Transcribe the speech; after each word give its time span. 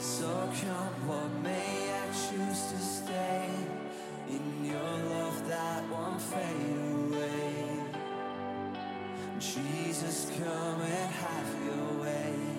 So 0.00 0.26
come 0.62 1.08
what 1.08 1.30
may, 1.42 1.92
I 1.92 2.06
choose 2.06 2.72
to 2.72 2.78
stay 2.78 3.50
in 4.30 4.64
your 4.64 4.80
love 5.10 5.46
that 5.46 5.86
won't 5.90 6.22
fade 6.22 6.78
away. 6.94 7.66
Jesus, 9.38 10.30
come 10.38 10.80
and 10.80 11.12
have 11.12 11.64
your 11.66 12.02
way. 12.02 12.49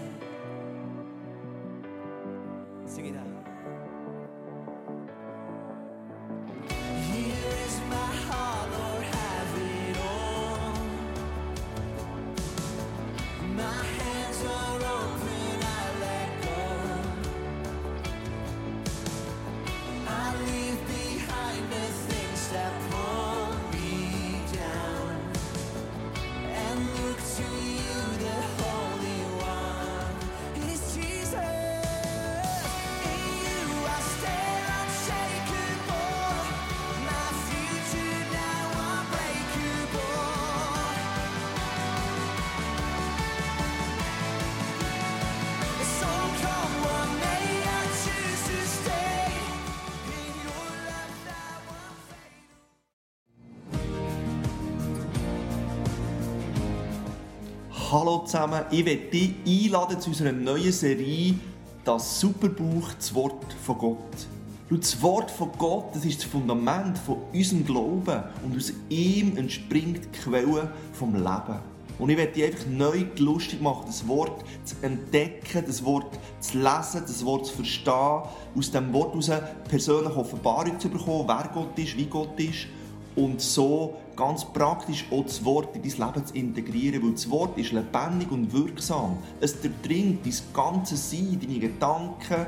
Hallo 57.92 58.20
zusammen, 58.20 58.62
ich 58.72 58.86
werde 58.86 59.02
dich 59.12 59.34
einladen 59.46 60.00
zu 60.00 60.12
unserer 60.12 60.32
neuen 60.32 60.72
Serie 60.72 61.36
«Das 61.84 62.22
Superbuch, 62.22 62.94
das 62.94 63.14
Wort 63.14 63.52
von 63.66 63.78
Gott». 63.78 64.28
Das 64.70 65.02
Wort 65.02 65.30
von 65.30 65.52
Gott 65.58 65.94
das 65.94 66.06
ist 66.06 66.20
das 66.20 66.24
Fundament 66.24 66.98
von 66.98 67.18
unserem 67.34 67.66
Glauben 67.66 68.24
und 68.46 68.56
aus 68.56 68.72
ihm 68.88 69.36
entspringt 69.36 70.06
die 70.06 70.20
Quelle 70.20 70.72
vom 70.94 71.16
Leben. 71.16 71.60
Und 72.00 72.10
ich 72.10 72.16
werde 72.16 72.32
dich 72.32 72.46
einfach 72.46 72.66
neu 72.68 73.04
lustig 73.18 73.62
machen, 73.62 73.84
das 73.88 74.08
Wort 74.08 74.42
zu 74.64 74.76
entdecken, 74.84 75.66
das 75.68 75.84
Wort 75.84 76.18
zu 76.40 76.60
lesen, 76.60 77.04
das 77.06 77.26
Wort 77.26 77.48
zu 77.48 77.56
verstehen, 77.56 78.22
aus 78.58 78.72
dem 78.72 78.94
Wort 78.94 79.28
heraus 79.28 79.44
persönliche 79.68 80.16
Offenbarung 80.16 80.80
zu 80.80 80.88
bekommen, 80.88 81.28
wer 81.28 81.50
Gott 81.54 81.78
ist, 81.78 81.98
wie 81.98 82.06
Gott 82.06 82.40
ist 82.40 82.68
und 83.16 83.42
so 83.42 83.98
ganz 84.16 84.46
praktisch 84.46 85.06
auch 85.12 85.24
das 85.24 85.44
Wort 85.44 85.76
in 85.76 85.82
dein 85.82 86.08
Leben 86.08 86.26
zu 86.26 86.34
integrieren, 86.36 87.04
weil 87.04 87.12
das 87.12 87.30
Wort 87.30 87.58
ist 87.58 87.72
lebendig 87.72 88.32
und 88.32 88.54
wirksam. 88.54 89.18
Es 89.40 89.60
durchdringt 89.60 90.26
dein 90.26 90.34
ganze 90.54 90.96
Sein, 90.96 91.40
deine 91.42 91.60
Gedanken, 91.60 92.46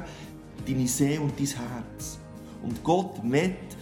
deine 0.68 0.88
Seele 0.88 1.22
und 1.22 1.38
dein 1.38 1.48
Herz. 1.48 2.20
Und 2.62 2.84
Gott 2.84 3.24
möchte 3.24 3.76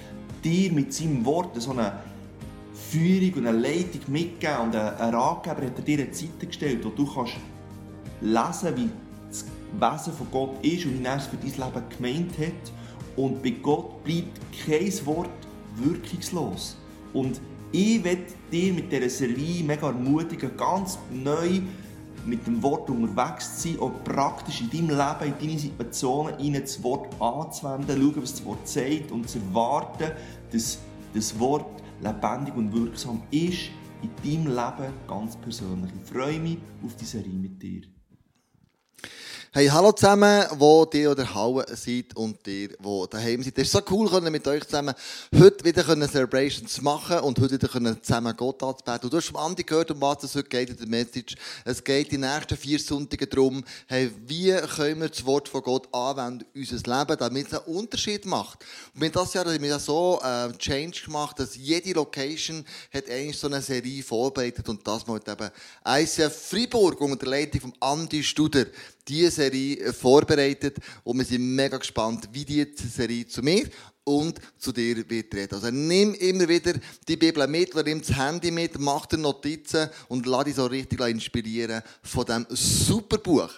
dir 0.44 0.72
mit 0.72 0.94
seinem 0.94 1.24
Wort 1.26 1.62
so 1.62 1.72
eine 1.72 1.94
Führung 2.74 3.34
und 3.36 3.48
eine 3.48 3.58
Leitung 3.58 4.02
mitgeben 4.08 4.58
und 4.64 4.76
einen 4.76 5.16
Ratgeber 5.16 5.66
hat 5.66 5.78
er 5.78 5.84
dir 5.84 6.00
eine 6.00 6.12
Zeit 6.12 6.40
gestellt, 6.40 6.84
wo 6.84 6.90
du 6.90 7.06
kannst 7.06 7.36
lesen, 8.22 8.76
wie 8.76 8.90
das 9.30 9.46
Wesen 9.80 10.14
von 10.14 10.28
Gott 10.32 10.66
ist 10.66 10.86
und 10.86 11.00
wie 11.00 11.06
er 11.06 11.18
es 11.18 11.28
für 11.28 11.38
dein 11.38 11.52
Leben 11.52 11.90
gemeint 11.98 12.38
hat. 12.38 12.72
Und 13.16 13.44
bei 13.44 13.52
Gott 13.52 14.04
bleibt 14.04 14.40
kein 14.66 15.06
Wort 15.06 15.30
wirkungslos. 15.78 16.78
Und 17.14 17.42
ich 17.72 18.04
werde 18.04 18.26
dir 18.52 18.74
mit 18.74 18.92
dieser 18.92 19.10
Serie 19.10 19.64
mega 19.64 19.88
ermutigen, 19.88 20.56
ganz 20.58 20.98
neu 21.12 21.62
mit 22.26 22.46
dem 22.46 22.62
Wort 22.62 22.90
unterwegs 22.90 23.62
zu 23.62 23.70
sein, 23.70 23.80
auch 23.80 24.04
praktisch 24.04 24.62
in 24.62 24.70
deinem 24.70 24.90
Leben, 24.90 25.34
in 25.34 25.48
deine 25.48 25.60
Situationen 25.60 26.54
das 26.54 26.84
Wort 26.84 27.10
anzuwenden, 27.22 27.98
schauen, 27.98 28.22
was 28.22 28.32
das 28.34 28.46
Wort 28.46 28.68
sagt 28.68 29.12
und 29.12 29.30
zu 29.30 29.40
erwarten, 29.40 30.12
dass 30.52 30.80
das 31.14 31.40
Wort 31.40 31.82
lebendig 32.02 32.56
und 32.56 32.74
wirksam 32.74 33.24
ist 33.32 33.70
in 34.02 34.46
deinem 34.46 34.48
Leben 34.48 34.94
ganz 35.08 35.36
persönlich. 35.38 35.92
Ich 36.04 36.10
freue 36.12 36.40
mich 36.40 36.58
auf 36.84 36.96
die 36.96 37.06
Serie 37.06 37.34
mit 37.34 37.62
dir. 37.62 37.82
Hey, 39.54 39.68
hallo 39.68 39.92
zusammen, 39.92 40.46
wo 40.60 40.90
ihr 40.94 41.12
oder 41.12 41.36
Hauen 41.36 41.66
seid 41.76 42.16
und 42.16 42.48
ihr, 42.48 42.70
wo 42.80 43.06
daheim 43.06 43.44
seid. 43.44 43.58
Es 43.58 43.64
ist 43.64 43.74
so 43.74 43.82
cool, 43.90 44.22
mit 44.22 44.48
euch 44.48 44.64
zusammen 44.64 44.96
heute 45.38 45.66
wieder 45.66 45.84
können 45.84 46.08
Celebrations 46.08 46.82
machen 46.82 47.20
und 47.20 47.38
heute 47.38 47.56
wieder 47.56 48.02
zusammen 48.02 48.34
Gott 48.38 48.64
anzubeten. 48.64 49.04
Und 49.04 49.12
du 49.12 49.18
hast 49.18 49.28
vom 49.28 49.36
Andi 49.36 49.64
gehört, 49.64 49.92
um 49.92 50.00
was 50.00 50.24
es 50.24 50.36
heute 50.36 50.48
geht 50.48 50.70
in 50.70 50.78
der 50.78 50.88
Message. 50.88 51.36
Es 51.66 51.84
geht 51.84 52.14
die 52.14 52.18
nächsten 52.18 52.56
vier 52.56 52.80
Sonntage 52.80 53.28
darum, 53.28 53.62
hey, 53.88 54.10
wie 54.26 54.54
können 54.54 55.02
wir 55.02 55.10
das 55.10 55.26
Wort 55.26 55.50
von 55.50 55.62
Gott 55.64 55.94
anwenden 55.94 56.46
in 56.54 56.62
unser 56.62 57.00
Leben, 57.00 57.18
damit 57.20 57.48
es 57.48 57.54
einen 57.54 57.76
Unterschied 57.76 58.26
macht. 58.26 58.64
Und 58.96 59.02
wir 59.02 59.08
haben 59.08 59.14
das 59.16 59.34
Jahr 59.34 59.44
haben 59.44 59.62
wir 59.62 59.80
so 59.80 60.22
äh, 60.24 60.54
Change 60.60 61.02
gemacht, 61.04 61.40
dass 61.40 61.58
jede 61.58 61.92
Location 61.92 62.64
hat 62.94 63.10
eigentlich 63.10 63.38
so 63.38 63.48
eine 63.48 63.62
Serie 63.62 64.02
vorbereitet 64.02 64.70
und 64.70 64.88
das 64.88 65.06
mal 65.08 65.20
eben 65.28 65.50
ICF 65.86 66.50
Freiburg 66.52 67.02
unter 67.02 67.18
der 67.18 67.28
Leitung 67.28 67.60
von 67.60 67.74
Andi 67.82 68.24
Studer 68.24 68.68
diese 69.12 69.32
Serie 69.32 69.92
vorbereitet 69.92 70.78
und 71.04 71.18
wir 71.18 71.26
sind 71.26 71.56
mega 71.56 71.78
gespannt, 71.78 72.30
wie 72.32 72.46
die 72.46 72.66
Serie 72.76 73.28
zu 73.28 73.42
mir 73.42 73.68
und 74.06 74.40
zu 74.58 74.72
dir 74.72 74.98
wird 75.10 75.34
reden. 75.36 75.54
Also 75.54 75.70
nimm 75.70 76.14
immer 76.16 76.48
wieder 76.48 76.74
die 77.08 77.18
Bibel 77.18 77.46
mit 77.48 77.74
oder 77.74 77.84
nimm 77.84 78.00
das 78.00 78.16
Handy 78.16 78.52
mit, 78.52 78.80
mach 78.80 79.06
dir 79.06 79.18
Notizen 79.18 79.90
und 80.08 80.26
lass 80.26 80.46
dich 80.46 80.56
so 80.56 80.66
richtig 80.66 81.00
inspirieren 81.02 81.82
von 82.02 82.26
diesem 82.26 82.48
super 82.50 83.18
Buch. 83.18 83.52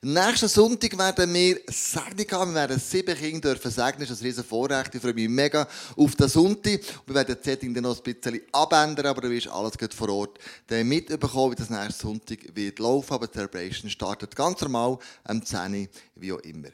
Nächsten 0.00 0.46
Sonntag 0.46 0.96
werden 0.96 1.34
wir 1.34 1.60
Segnung 1.66 2.30
haben. 2.30 2.50
Wir 2.52 2.60
werden 2.60 2.78
sieben 2.78 3.16
Kinder 3.16 3.52
dürfen 3.54 3.72
segnen. 3.72 4.06
Das 4.06 4.10
ist 4.10 4.20
ein 4.20 4.26
riesen 4.26 4.44
Vorrecht. 4.44 4.94
Ich 4.94 5.00
freue 5.00 5.12
mich 5.12 5.28
mega 5.28 5.66
auf 5.96 6.14
den 6.14 6.28
Sonntag. 6.28 6.80
Wir 7.04 7.14
werden 7.16 7.34
das 7.34 7.44
Setting 7.44 7.74
dann 7.74 7.82
noch 7.82 7.96
ein 7.96 8.14
bisschen 8.14 8.40
abändern, 8.52 9.06
aber 9.06 9.22
du 9.22 9.30
wirst 9.30 9.48
alles 9.48 9.76
gut 9.76 9.92
vor 9.92 10.08
Ort 10.10 10.38
dann 10.68 10.86
mitbekommen, 10.86 11.50
wie 11.50 11.56
das 11.56 11.68
nächste 11.68 12.06
Sonntag 12.06 12.38
wird 12.54 12.78
laufen. 12.78 13.12
Aber 13.12 13.26
die 13.26 13.32
Celebration 13.32 13.90
startet 13.90 14.36
ganz 14.36 14.60
normal 14.60 14.98
am 15.24 15.44
10 15.44 15.74
Uhr, 15.74 15.88
wie 16.14 16.32
auch 16.32 16.40
immer. 16.40 16.68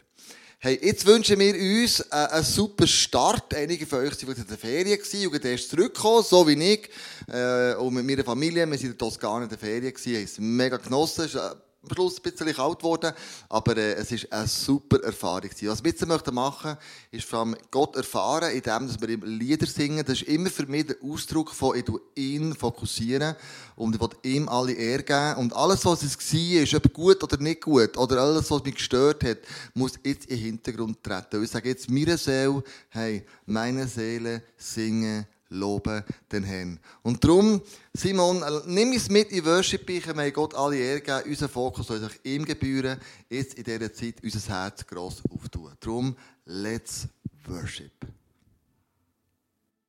Hey, 0.58 0.78
jetzt 0.82 1.06
wünschen 1.06 1.38
wir 1.38 1.54
uns 1.54 2.00
äh, 2.00 2.04
einen 2.10 2.44
super 2.44 2.86
Start. 2.86 3.54
Einige 3.54 3.86
von 3.86 4.00
euch 4.00 4.26
waren 4.26 4.36
in 4.36 4.46
der 4.46 4.58
Ferien 4.58 4.98
gewesen 4.98 5.28
und 5.28 5.44
erst 5.46 5.70
zurückgekommen, 5.70 6.22
so 6.22 6.46
wie 6.46 6.62
ich. 6.62 6.90
Äh, 7.32 7.74
und 7.76 7.94
mit 7.94 8.04
meiner 8.04 8.24
Familie. 8.24 8.66
Wir 8.66 8.78
waren 8.78 8.86
in 8.86 8.98
Toskana 8.98 9.44
in 9.44 9.48
der 9.48 9.58
Ferien 9.58 9.94
gewesen, 9.94 10.14
haben 10.14 10.24
es 10.24 10.38
mega 10.38 10.76
genossen. 10.76 11.24
Es 11.24 11.34
äh, 11.34 11.40
am 11.84 11.94
Schluss 11.94 12.18
ein 12.18 12.22
bisschen 12.22 12.54
kalt 12.54 12.78
geworden, 12.78 13.12
aber 13.48 13.76
äh, 13.76 13.94
es 13.94 14.10
war 14.12 14.38
eine 14.38 14.48
super 14.48 15.02
Erfahrung. 15.02 15.50
Was 15.62 15.84
wir 15.84 15.90
jetzt 15.90 16.06
möchten 16.06 16.34
machen, 16.34 16.76
ist 17.10 17.26
vor 17.26 17.40
allem 17.40 17.56
Gott 17.70 17.96
erfahren, 17.96 18.52
indem 18.52 19.00
wir 19.00 19.08
ihm 19.08 19.22
Lieder 19.22 19.66
singen. 19.66 20.04
Das 20.04 20.20
ist 20.20 20.28
immer 20.28 20.50
für 20.50 20.66
mich 20.66 20.86
der 20.86 20.96
Ausdruck 21.02 21.50
von, 21.50 21.76
ich 21.76 21.84
ihn 22.16 22.54
fokussieren 22.54 23.36
und 23.76 23.94
ich 23.94 24.00
will 24.00 24.08
ihm 24.22 24.48
alle 24.48 24.72
Ehre 24.72 25.02
geben. 25.02 25.36
Und 25.36 25.54
alles, 25.54 25.84
was 25.84 26.02
es 26.02 26.16
war, 26.18 26.62
ist 26.62 26.74
ob 26.74 26.92
gut 26.92 27.22
oder 27.22 27.36
nicht 27.38 27.62
gut, 27.62 27.96
oder 27.96 28.22
alles, 28.22 28.50
was 28.50 28.64
mich 28.64 28.76
gestört 28.76 29.24
hat, 29.24 29.38
muss 29.74 29.94
jetzt 30.04 30.26
in 30.26 30.36
den 30.36 30.44
Hintergrund 30.44 31.02
treten. 31.02 31.36
Und 31.36 31.44
ich 31.44 31.50
sage 31.50 31.68
jetzt 31.68 31.90
meiner 31.90 32.18
Seele, 32.18 32.62
hey, 32.90 33.24
meine 33.46 33.86
Seele 33.86 34.42
singe 34.56 35.26
loben 35.48 36.02
den 36.30 36.44
Herrn. 36.44 36.80
Und 37.02 37.22
darum, 37.22 37.60
Simon, 37.92 38.42
äh, 38.42 38.60
nimm 38.66 38.92
es 38.92 39.08
mit 39.08 39.30
in 39.30 39.44
Worship, 39.44 39.88
ich 39.90 40.06
may 40.14 40.30
Gott 40.30 40.54
alle 40.54 40.76
Ehre 40.76 41.00
geben, 41.00 41.22
unser 41.26 41.48
Fokus 41.48 41.86
soll 41.86 42.00
sich 42.00 42.20
ihm 42.24 42.44
gebühren, 42.44 42.98
jetzt 43.28 43.54
in 43.54 43.64
dieser 43.64 43.92
Zeit 43.92 44.16
unser 44.22 44.48
Herz 44.48 44.86
gross 44.86 45.22
auftun. 45.30 45.72
Darum, 45.80 46.16
let's 46.44 47.06
worship. 47.46 47.92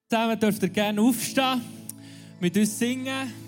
Zusammen 0.09 0.39
dürft 0.39 0.61
ihr 0.61 0.69
gerne 0.69 1.01
aufstehen, 1.01 1.61
mit 2.39 2.55
uns 2.55 2.77
singen. 2.77 3.44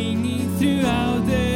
bring 0.00 0.22
me 0.22 0.38
throughout 0.58 1.26
the 1.26 1.49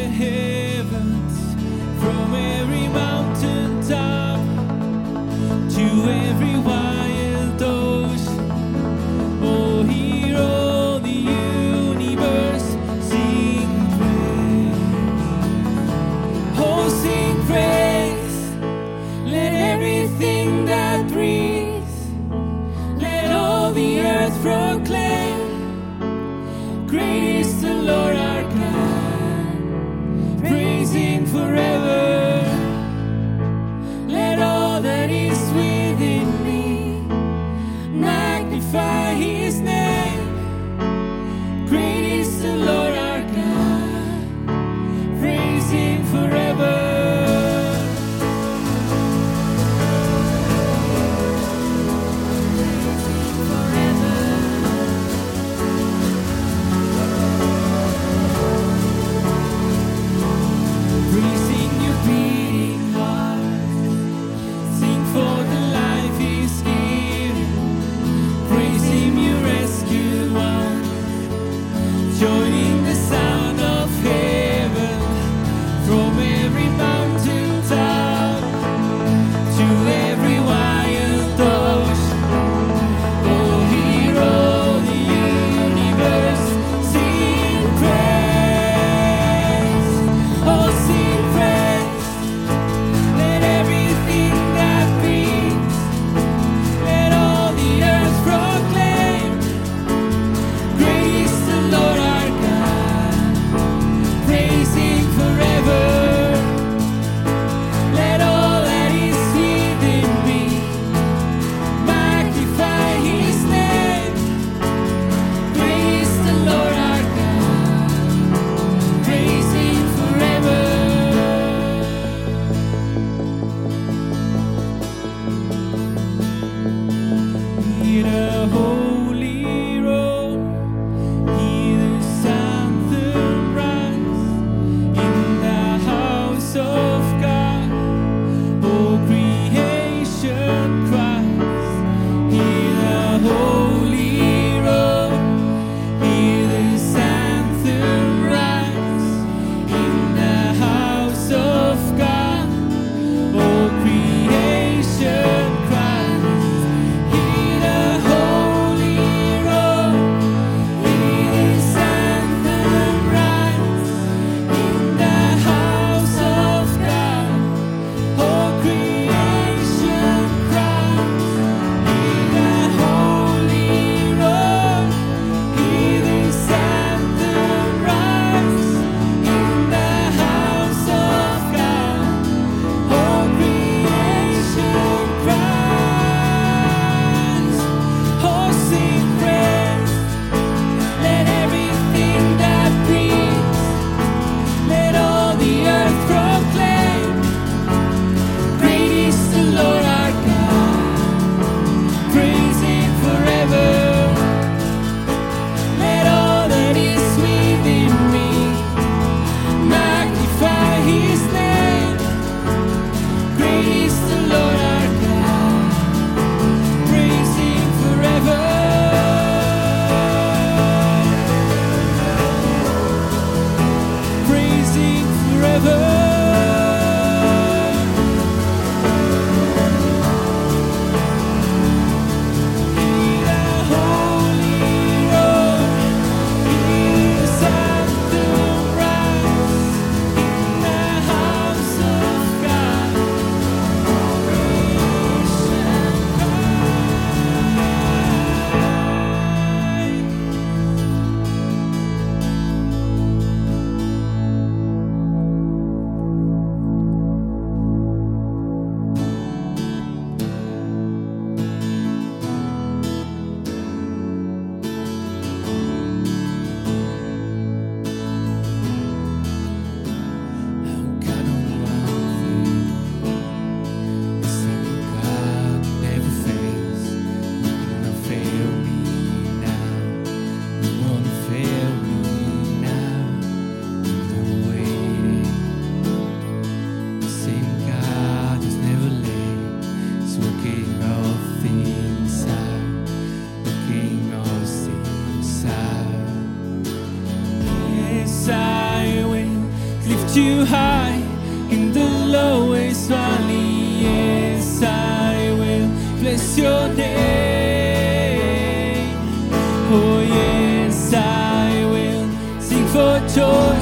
Oh, 309.67 310.01
yes, 310.01 310.93
I 310.95 311.65
will 311.73 312.41
sing 312.41 312.67
for 312.69 313.01
joy 313.09 313.57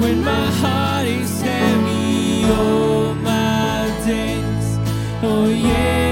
when 0.00 0.24
my 0.24 0.46
heart 0.60 1.06
is 1.06 1.40
heavy. 1.40 2.42
Oh, 2.46 3.14
my 3.22 3.86
days, 4.04 4.78
oh, 5.22 5.48
yes. 5.48 6.05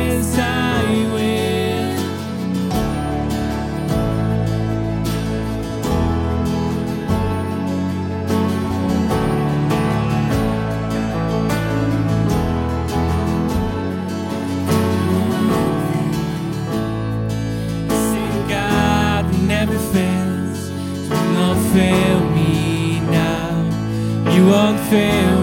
feel 24.95 25.34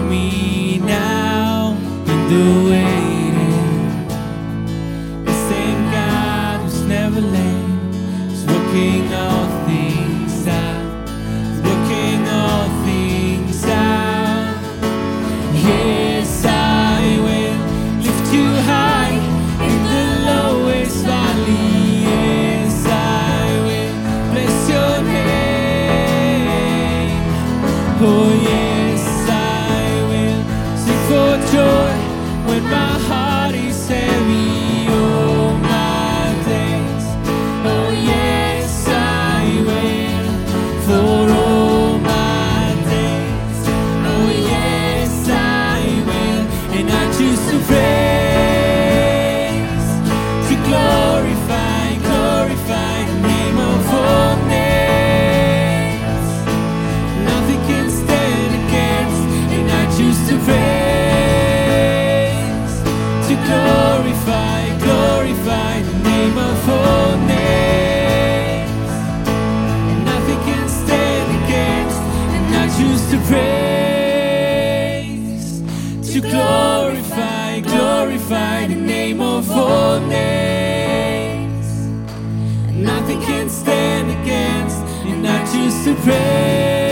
names. 80.12 81.68
Nothing 82.74 83.20
can 83.20 83.48
stand 83.48 84.10
against, 84.20 84.78
and 85.10 85.26
I 85.26 85.38
choose 85.52 85.84
to 85.84 85.94
pray. 86.04 86.91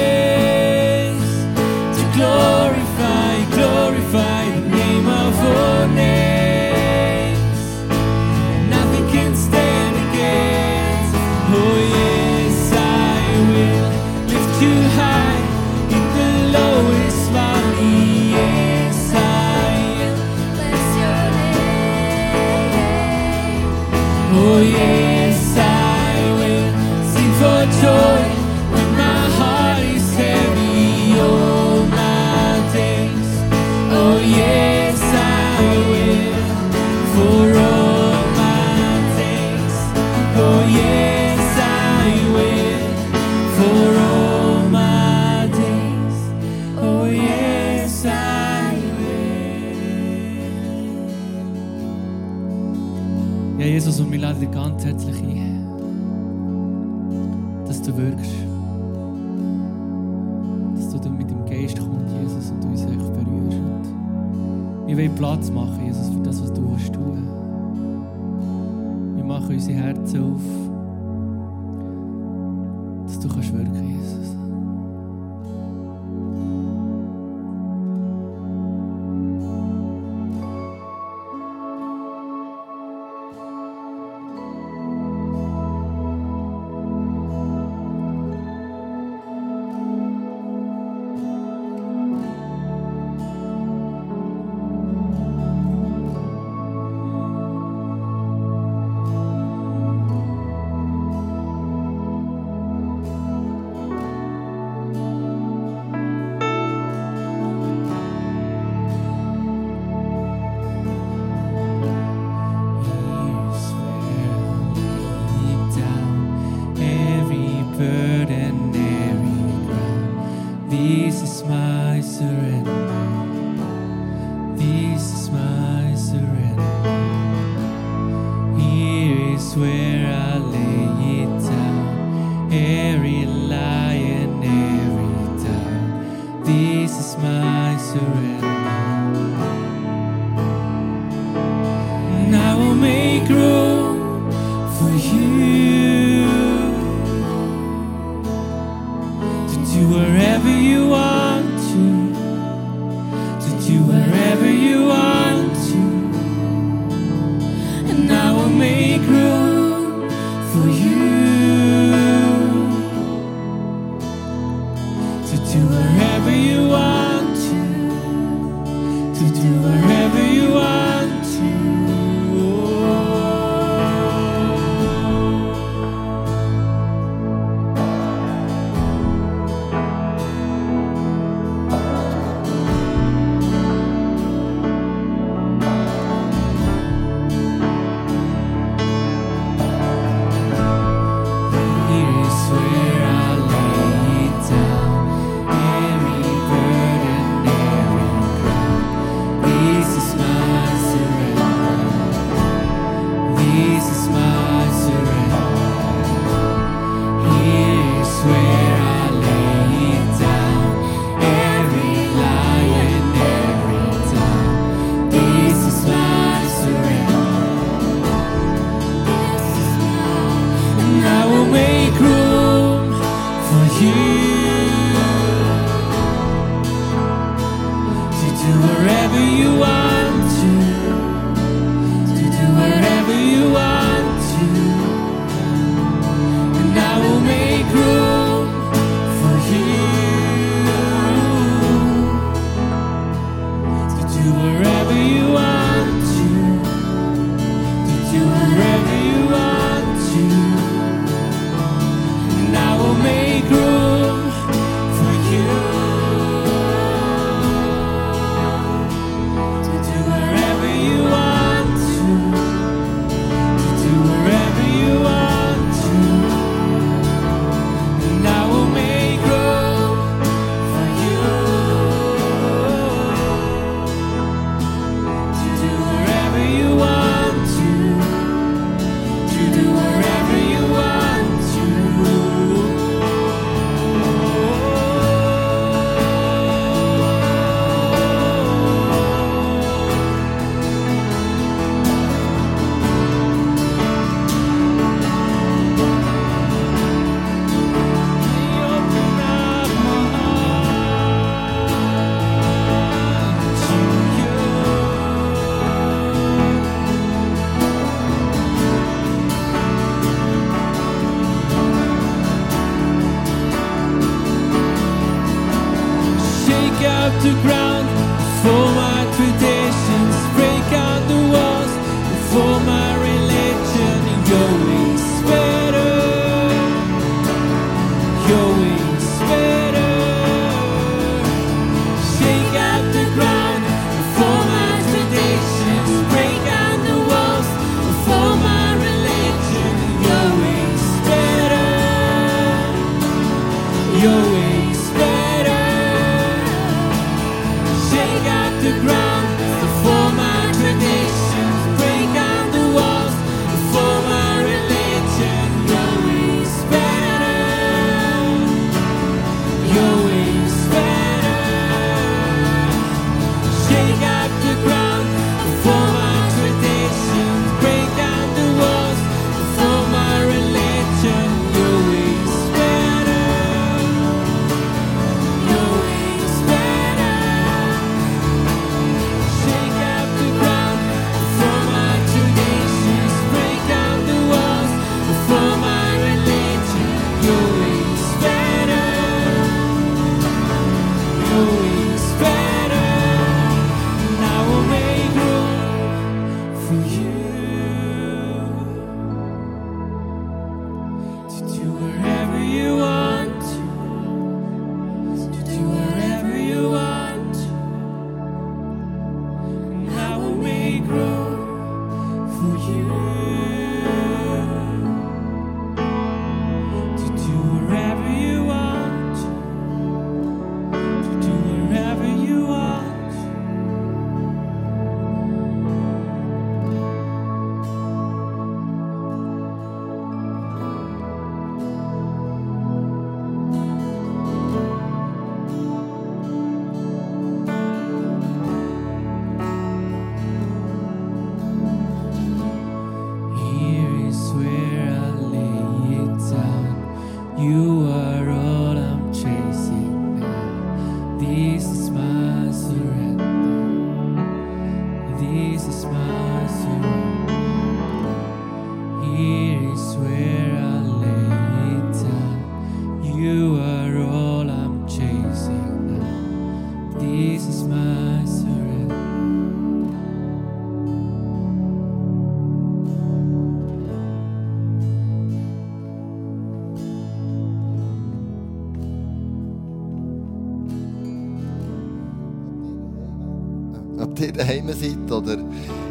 Daheim 484.75 485.09
seid 485.09 485.13
oder 485.13 485.39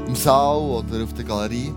im 0.08 0.16
Saal 0.16 0.58
oder 0.58 1.04
auf 1.04 1.14
der 1.14 1.26
Galerie. 1.26 1.74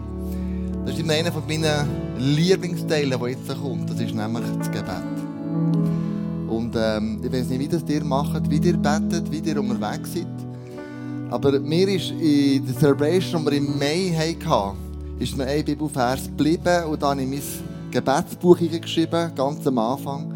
Das 0.85 0.95
ist 0.95 1.01
immer 1.01 1.13
einer 1.13 1.31
von 1.31 1.43
meinen 1.47 1.89
Lieblingsteilen, 2.19 3.19
der 3.19 3.29
jetzt 3.29 3.49
kommt. 3.49 3.89
Das 3.89 4.01
ist 4.01 4.15
nämlich 4.15 4.45
das 4.59 4.71
Gebet. 4.71 5.03
Und 6.49 6.75
ähm, 6.77 7.21
ich 7.23 7.33
weiß 7.33 7.49
nicht, 7.49 7.61
wie 7.61 7.69
das 7.69 7.83
ihr 7.89 8.05
macht, 8.05 8.51
wie 8.51 8.57
ihr 8.57 8.77
betet, 8.77 9.31
wie 9.31 9.39
ihr 9.39 9.61
unterwegs 9.61 10.13
seid. 10.15 10.27
Aber 11.31 11.59
mir 11.61 11.89
ist 11.89 12.11
in 12.11 12.67
der 12.67 12.77
Celebration, 12.79 13.45
die 13.45 13.53
wir 13.53 13.59
im 13.59 13.79
Mai 13.79 14.13
hatten, 14.15 14.77
ist 15.19 15.37
mir 15.37 15.47
ein 15.47 15.65
Bibelvers 15.65 16.25
geblieben 16.27 16.85
und 16.91 17.03
dann 17.03 17.21
habe 17.21 17.23
ich 17.23 17.29
mein 17.29 17.91
Gebetsbuch 17.91 18.59
geschrieben, 18.59 19.31
ganz 19.35 19.67
am 19.67 19.79
Anfang. 19.79 20.33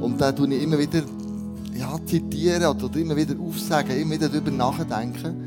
Und 0.00 0.20
da 0.20 0.32
tue 0.32 0.52
ich 0.52 0.62
immer 0.62 0.78
wieder 0.78 1.02
ja, 1.74 1.98
zitieren 2.04 2.64
oder 2.64 2.96
immer 2.98 3.16
wieder 3.16 3.34
aufsagen, 3.38 3.96
immer 3.96 4.14
wieder 4.14 4.28
darüber 4.28 4.50
nachdenken. 4.50 5.43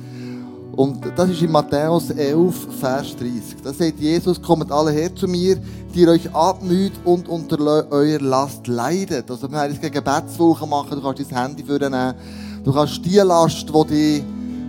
Und 0.77 0.99
das 1.15 1.31
ist 1.31 1.41
in 1.41 1.51
Matthäus 1.51 2.11
11, 2.11 2.67
Vers 2.79 3.15
30. 3.15 3.63
Da 3.63 3.73
sagt 3.73 3.99
Jesus, 3.99 4.39
kommt 4.39 4.71
alle 4.71 4.91
her 4.91 5.13
zu 5.15 5.27
mir, 5.27 5.57
die 5.95 6.07
euch 6.07 6.31
abmüht 6.35 6.93
und 7.03 7.27
unter 7.27 7.89
eurer 7.89 8.21
Last 8.21 8.67
leidet. 8.67 9.31
Also 9.31 9.51
wir 9.51 9.57
haben 9.57 9.71
jetzt 9.71 9.81
eine 9.81 9.89
Gebetswoche 9.89 10.67
machen, 10.67 10.91
du 10.91 11.01
kannst 11.01 11.31
dein 11.31 11.35
Handy 11.35 11.63
vornehmen. 11.63 12.13
Du 12.63 12.71
kannst 12.71 13.03
die 13.03 13.15
Last, 13.15 13.67
die 13.67 13.87
dich 13.87 14.23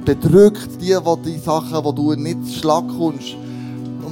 bedrückt, 0.07 0.81
die, 0.81 0.97
die, 0.97 1.31
die 1.31 1.39
Sachen, 1.39 1.85
wo 1.85 1.93
du 1.93 2.15
nicht 2.15 2.43
zu 2.47 2.55
Schlag 2.55 2.85
kommst. 2.89 3.37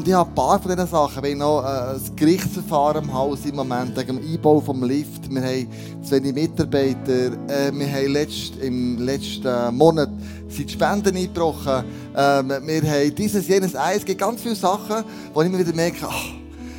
Und 0.07 0.11
ich 0.11 0.17
habe 0.17 0.31
ein 0.31 0.35
paar 0.37 0.61
von 0.61 0.71
diesen 0.71 0.87
Sachen. 0.87 1.21
Wir 1.21 1.31
haben 1.33 1.39
noch 1.39 1.65
äh, 1.65 1.97
ein 1.97 2.15
Gerichtsverfahren 2.15 3.03
im 3.03 3.13
Haus 3.13 3.45
im 3.45 3.57
Moment 3.57 3.97
wegen 3.97 4.19
dem 4.19 4.25
Einbau 4.25 4.61
vom 4.61 4.85
Lift. 4.85 5.29
Wir 5.29 5.43
haben 5.43 5.69
zu 6.01 6.13
wenig 6.13 6.33
Mitarbeiter. 6.33 7.33
Äh, 7.49 7.73
wir 7.73 7.93
haben 7.93 8.13
letzt, 8.13 8.57
im 8.63 9.05
letzten 9.05 9.77
Monat 9.77 10.09
sind 10.49 10.71
die 10.71 10.73
Spenden 10.73 11.17
eingebrochen. 11.17 11.83
Ähm, 12.17 12.49
wir 12.49 12.83
haben 12.83 13.15
dieses, 13.17 13.49
jenes, 13.49 13.75
eins. 13.75 13.99
Es 13.99 14.05
gibt 14.05 14.21
ganz 14.21 14.41
viele 14.41 14.55
Sachen, 14.55 15.03
wo 15.35 15.43
ich 15.43 15.49
immer 15.49 15.59
wieder 15.59 15.75
merke, 15.75 16.07
ach, 16.09 16.25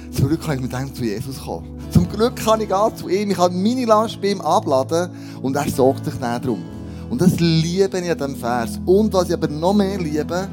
zum 0.10 0.30
Glück 0.30 0.44
kann 0.44 0.56
ich 0.56 0.62
mit 0.62 0.72
dem 0.72 0.96
zu 0.96 1.04
Jesus 1.04 1.44
kommen. 1.44 1.68
Zum 1.92 2.08
Glück 2.08 2.38
kann 2.38 2.62
ich 2.62 2.70
gehen 2.70 2.96
zu 2.96 3.10
ihm. 3.10 3.32
Ich 3.32 3.36
kann 3.36 3.62
meine 3.62 3.84
Last 3.84 4.22
bei 4.22 4.30
ihm 4.30 4.40
abladen 4.40 5.10
und 5.42 5.54
er 5.54 5.70
sorgt 5.70 6.06
sich 6.06 6.16
dann 6.22 6.42
darum. 6.42 6.64
Und 7.10 7.20
das 7.20 7.38
liebe 7.42 8.00
ich 8.00 8.10
an 8.10 8.18
diesem 8.18 8.36
Vers. 8.38 8.80
Und 8.86 9.12
was 9.12 9.28
ich 9.28 9.34
aber 9.34 9.50
noch 9.50 9.74
mehr 9.74 9.98
liebe, 9.98 10.48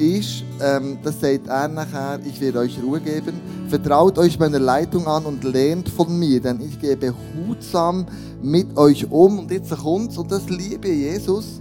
ist, 0.00 0.44
ähm, 0.60 0.98
das 1.02 1.20
sagt 1.20 1.46
er 1.46 1.68
nachher, 1.68 2.20
ich 2.24 2.40
will 2.40 2.56
euch 2.56 2.78
Ruhe 2.82 3.00
geben. 3.00 3.40
Vertraut 3.68 4.18
euch 4.18 4.38
meiner 4.38 4.58
Leitung 4.58 5.06
an 5.06 5.24
und 5.24 5.44
lernt 5.44 5.88
von 5.88 6.18
mir, 6.18 6.40
denn 6.40 6.60
ich 6.60 6.80
gehe 6.80 6.96
behutsam 6.96 8.06
mit 8.42 8.76
euch 8.76 9.10
um. 9.10 9.40
Und 9.40 9.50
jetzt 9.50 9.76
kommt's, 9.76 10.16
und 10.18 10.30
das 10.30 10.48
liebe 10.48 10.88
Jesus. 10.88 11.60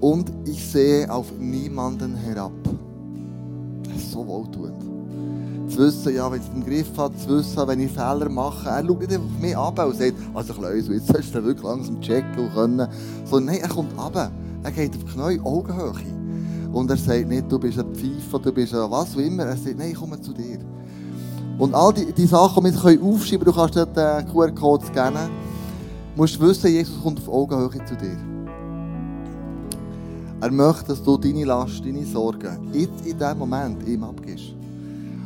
Und 0.00 0.32
ich 0.44 0.64
sehe 0.64 1.10
auf 1.10 1.32
niemanden 1.38 2.14
herab. 2.16 2.52
Das 3.84 3.96
ist 3.96 4.12
so 4.12 4.26
wohltuend. 4.26 4.82
Zu 5.68 5.78
wissen, 5.78 6.14
ja, 6.14 6.30
wenn 6.30 6.40
ich 6.40 6.46
es 6.46 6.54
im 6.54 6.64
Griff 6.64 6.96
habe, 6.96 7.16
zu 7.16 7.28
wissen, 7.28 7.66
wenn 7.66 7.80
ich 7.80 7.92
Fehler 7.92 8.28
mache. 8.28 8.68
Er 8.68 8.84
schaut 8.84 9.00
nicht 9.00 9.12
einfach 9.12 9.26
auf 9.26 9.40
mich 9.40 9.56
ab 9.56 9.78
und 9.84 9.96
sagt, 9.96 10.14
also 10.34 10.54
Kleusel, 10.54 10.94
jetzt 10.94 11.08
sollst 11.08 11.34
du 11.34 11.44
wirklich 11.44 11.64
langsam 11.64 12.00
checken 12.00 12.50
können. 12.54 12.88
Sondern 13.24 13.54
nein, 13.54 13.62
er 13.62 13.68
kommt 13.68 13.98
runter. 13.98 14.30
Er 14.62 14.70
geht 14.72 14.96
auf 14.96 15.04
die 15.04 15.12
Knie, 15.12 15.40
Augenhöhe. 15.44 16.17
Und 16.72 16.90
er 16.90 16.96
sagt 16.96 17.28
nicht, 17.28 17.50
du 17.50 17.58
bist 17.58 17.78
ein 17.78 17.94
Pfeifer, 17.94 18.38
du 18.38 18.52
bist 18.52 18.74
ein 18.74 18.90
was 18.90 19.14
auch 19.14 19.20
immer. 19.20 19.44
Er 19.44 19.56
sagt, 19.56 19.78
nein, 19.78 19.90
ich 19.90 19.98
komme 19.98 20.20
zu 20.20 20.32
dir. 20.32 20.58
Und 21.58 21.74
all 21.74 21.92
die, 21.92 22.12
die 22.12 22.26
Sachen, 22.26 22.64
die 22.64 22.72
wir 22.72 22.80
können 22.80 23.02
aufschreiben 23.02 23.44
du 23.44 23.52
kannst 23.52 23.76
dort 23.76 23.96
den 23.96 24.28
QR-Code 24.28 24.86
scannen, 24.86 25.30
musst 26.14 26.36
du 26.36 26.40
wissen, 26.40 26.70
Jesus 26.70 27.02
kommt 27.02 27.18
auf 27.18 27.28
Augenhöhe 27.28 27.84
zu 27.84 27.96
dir. 27.96 28.16
Er 30.40 30.52
möchte, 30.52 30.88
dass 30.88 31.02
du 31.02 31.16
deine 31.16 31.44
Last, 31.44 31.84
deine 31.84 32.04
Sorgen 32.04 32.72
jetzt 32.72 33.04
in 33.04 33.18
diesem 33.18 33.38
Moment 33.38 33.86
ihm 33.88 34.04
abgibst. 34.04 34.54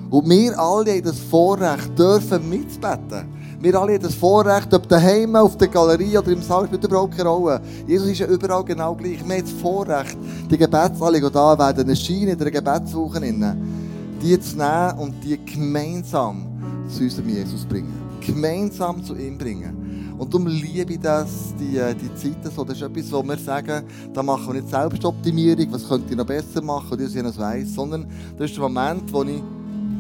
Und 0.09 0.29
wir 0.29 0.59
alle 0.59 0.93
haben 0.93 1.03
das 1.03 1.19
Vorrecht, 1.19 1.99
dürfen 1.99 2.49
mitzubeten. 2.49 3.27
Wir 3.63 3.81
alle 3.81 3.95
haben 3.95 4.03
das 4.03 4.17
Vorrecht, 4.17 4.75
ob 4.75 4.89
daheim, 4.89 5.37
auf 5.37 5.57
der 5.57 5.69
Galerie 5.69 6.19
oder 6.19 6.33
im 6.33 6.43
Saal, 6.43 6.67
spielt 6.67 6.83
überhaupt 6.83 7.17
keine 7.17 7.29
Rolle. 7.29 7.61
Jesus 7.87 8.09
ist 8.09 8.19
ja 8.19 8.27
überall 8.27 8.65
genau 8.65 8.93
gleich. 8.97 9.25
Wir 9.25 9.37
haben 9.37 9.41
das 9.41 9.53
Vorrecht, 9.53 10.17
die 10.51 10.59
Gebetsanliegen, 10.59 11.29
die 11.29 11.33
da 11.33 11.57
werden, 11.57 11.89
erscheinen 11.89 12.31
in 12.31 12.39
der 12.39 12.51
Gebetswoche, 12.51 13.21
die 13.21 14.41
zu 14.41 14.57
nehmen 14.57 14.99
und 14.99 15.15
die 15.23 15.39
gemeinsam 15.45 16.45
zu 16.89 17.05
unserem 17.05 17.29
Jesus 17.29 17.65
bringen. 17.65 17.95
Gemeinsam 18.21 19.05
zu 19.05 19.15
ihm 19.15 19.39
bringen. 19.39 20.17
Und 20.19 20.35
darum 20.35 20.49
liebe 20.49 20.95
ich 20.95 21.01
das, 21.01 21.55
die, 21.57 21.79
äh, 21.79 21.95
die 21.95 22.13
Zeiten 22.17 22.51
so. 22.53 22.65
Das 22.65 22.77
ist 22.77 22.83
etwas, 22.83 23.13
wo 23.13 23.23
wir 23.23 23.39
sagen, 23.39 23.85
da 24.13 24.25
machen 24.25 24.49
wir 24.49 24.55
nicht 24.55 24.71
Selbstoptimierung, 24.71 25.69
was 25.71 25.89
könnte 25.89 26.11
ich 26.11 26.17
noch 26.17 26.27
besser 26.27 26.63
machen, 26.63 26.95
oder 26.95 27.05
ich 27.05 27.15
noch 27.15 27.39
weiss, 27.39 27.75
sondern 27.75 28.11
das 28.37 28.51
ist 28.51 28.57
der 28.57 28.69
Moment, 28.69 29.13
wo 29.13 29.23
ich 29.23 29.41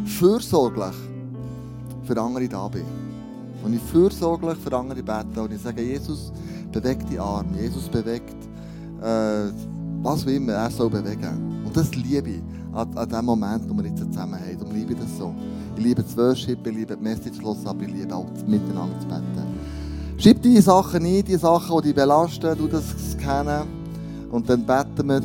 fürsorglich 0.05 0.97
für 2.05 2.21
andere 2.21 2.49
da 2.49 2.67
bin. 2.67 3.02
Wo 3.63 3.69
ich 3.69 3.81
fürsorglich 3.81 4.59
für 4.59 4.77
andere 4.77 5.03
bete 5.03 5.43
und 5.43 5.53
ich 5.53 5.61
sage, 5.61 5.83
Jesus, 5.83 6.33
bewegt 6.73 7.09
die 7.11 7.19
Arme, 7.19 7.61
Jesus 7.61 7.89
bewegt, 7.89 8.37
äh, 9.01 9.51
was 10.03 10.25
auch 10.25 10.29
immer 10.29 10.53
er 10.53 10.71
soll 10.71 10.91
bewegen. 10.91 11.63
Und 11.65 11.77
das 11.77 11.95
liebe 11.95 12.31
ich 12.31 12.43
an, 12.73 12.89
an 12.97 13.09
dem 13.09 13.25
Moment, 13.25 13.69
wo 13.69 13.75
wir 13.75 13.85
jetzt 13.85 13.99
zusammen 13.99 14.35
haben. 14.35 14.59
Darum 14.59 14.75
liebe 14.75 14.95
ich 14.95 14.99
das 14.99 15.17
so. 15.19 15.35
Ich 15.77 15.83
liebe 15.85 16.03
das 16.03 16.17
Worship, 16.17 16.67
ich 16.67 16.75
liebe 16.75 16.97
die 16.97 17.03
Message 17.03 17.41
los, 17.41 17.59
aber 17.65 17.83
ich 17.83 17.93
liebe 17.93 18.15
auch 18.15 18.27
Miteinander 18.47 18.99
zu 18.99 19.07
beten. 19.07 19.33
Schreib 20.19 20.43
die 20.43 20.61
Sachen 20.61 21.05
ein, 21.05 21.25
die 21.25 21.37
Sachen, 21.37 21.77
die 21.79 21.89
dich 21.89 21.95
belasten, 21.95 22.57
du 22.57 22.69
das 22.69 23.17
kennen. 23.19 23.63
Und 24.31 24.49
dann 24.49 24.65
beten 24.65 25.09
wir 25.09 25.21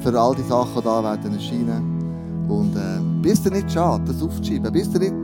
für 0.00 0.18
all 0.18 0.34
die 0.34 0.42
Sachen, 0.42 0.76
die 0.76 0.84
da 0.84 1.02
werden 1.02 1.34
erscheinen. 1.34 2.00
Und 2.48 2.74
äh, 2.74 3.00
bist 3.22 3.46
du 3.46 3.50
nicht 3.50 3.70
schade, 3.70 4.02
das 4.06 4.22
aufzuschreiben? 4.22 4.72
Bist 4.72 4.94
du 4.94 4.98
nicht, 4.98 5.14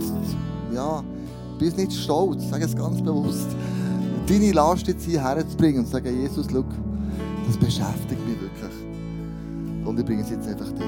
ja, 0.72 1.02
bist 1.58 1.76
nicht 1.76 1.92
stolz, 1.92 2.48
sag 2.50 2.62
es 2.62 2.74
ganz 2.76 3.02
bewusst, 3.02 3.48
deine 4.26 4.52
Last 4.52 4.86
jetzt 4.86 5.04
hierher 5.04 5.46
zu 5.48 5.56
bringen 5.56 5.80
und 5.80 5.86
zu 5.86 5.92
sagen, 5.92 6.20
Jesus, 6.20 6.46
schau, 6.50 6.64
das 7.46 7.56
beschäftigt 7.56 8.20
mich 8.26 8.40
wirklich. 8.40 8.74
Und 9.84 9.98
ich 9.98 10.04
bringe 10.04 10.22
es 10.22 10.30
jetzt 10.30 10.48
einfach 10.48 10.70
dir. 10.72 10.84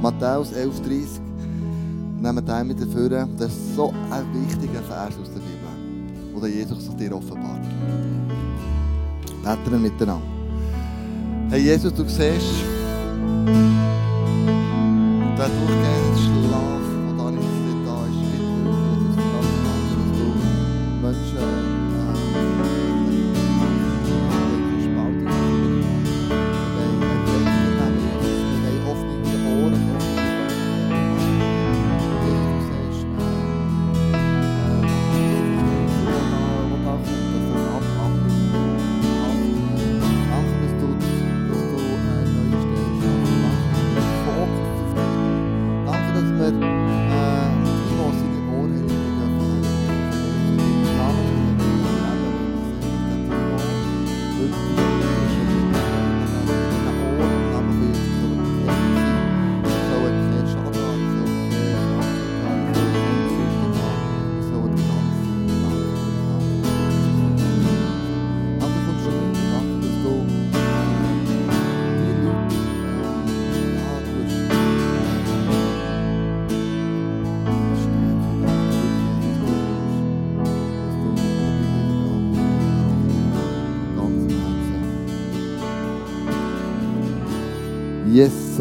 Matthäus 0.00 0.52
11,30, 0.52 1.20
nehmen 2.20 2.44
den 2.44 2.66
mit 2.66 2.80
dafür. 2.80 3.28
Das 3.38 3.52
ist 3.52 3.76
so 3.76 3.92
ein 4.10 4.24
wichtiger 4.34 4.82
Vers 4.82 5.14
aus 5.20 5.28
der 5.28 5.40
Bibel, 5.40 6.34
wo 6.34 6.40
der 6.40 6.50
Jesus 6.50 6.84
sich 6.84 6.96
dir 6.96 7.14
offenbart. 7.14 7.62
Beten 9.42 9.70
wir 9.70 9.78
miteinander. 9.78 10.26
Hey 11.50 11.62
Jesus, 11.62 11.94
du 11.94 12.04
siehst, 12.04 12.18
Jesus. 12.18 12.64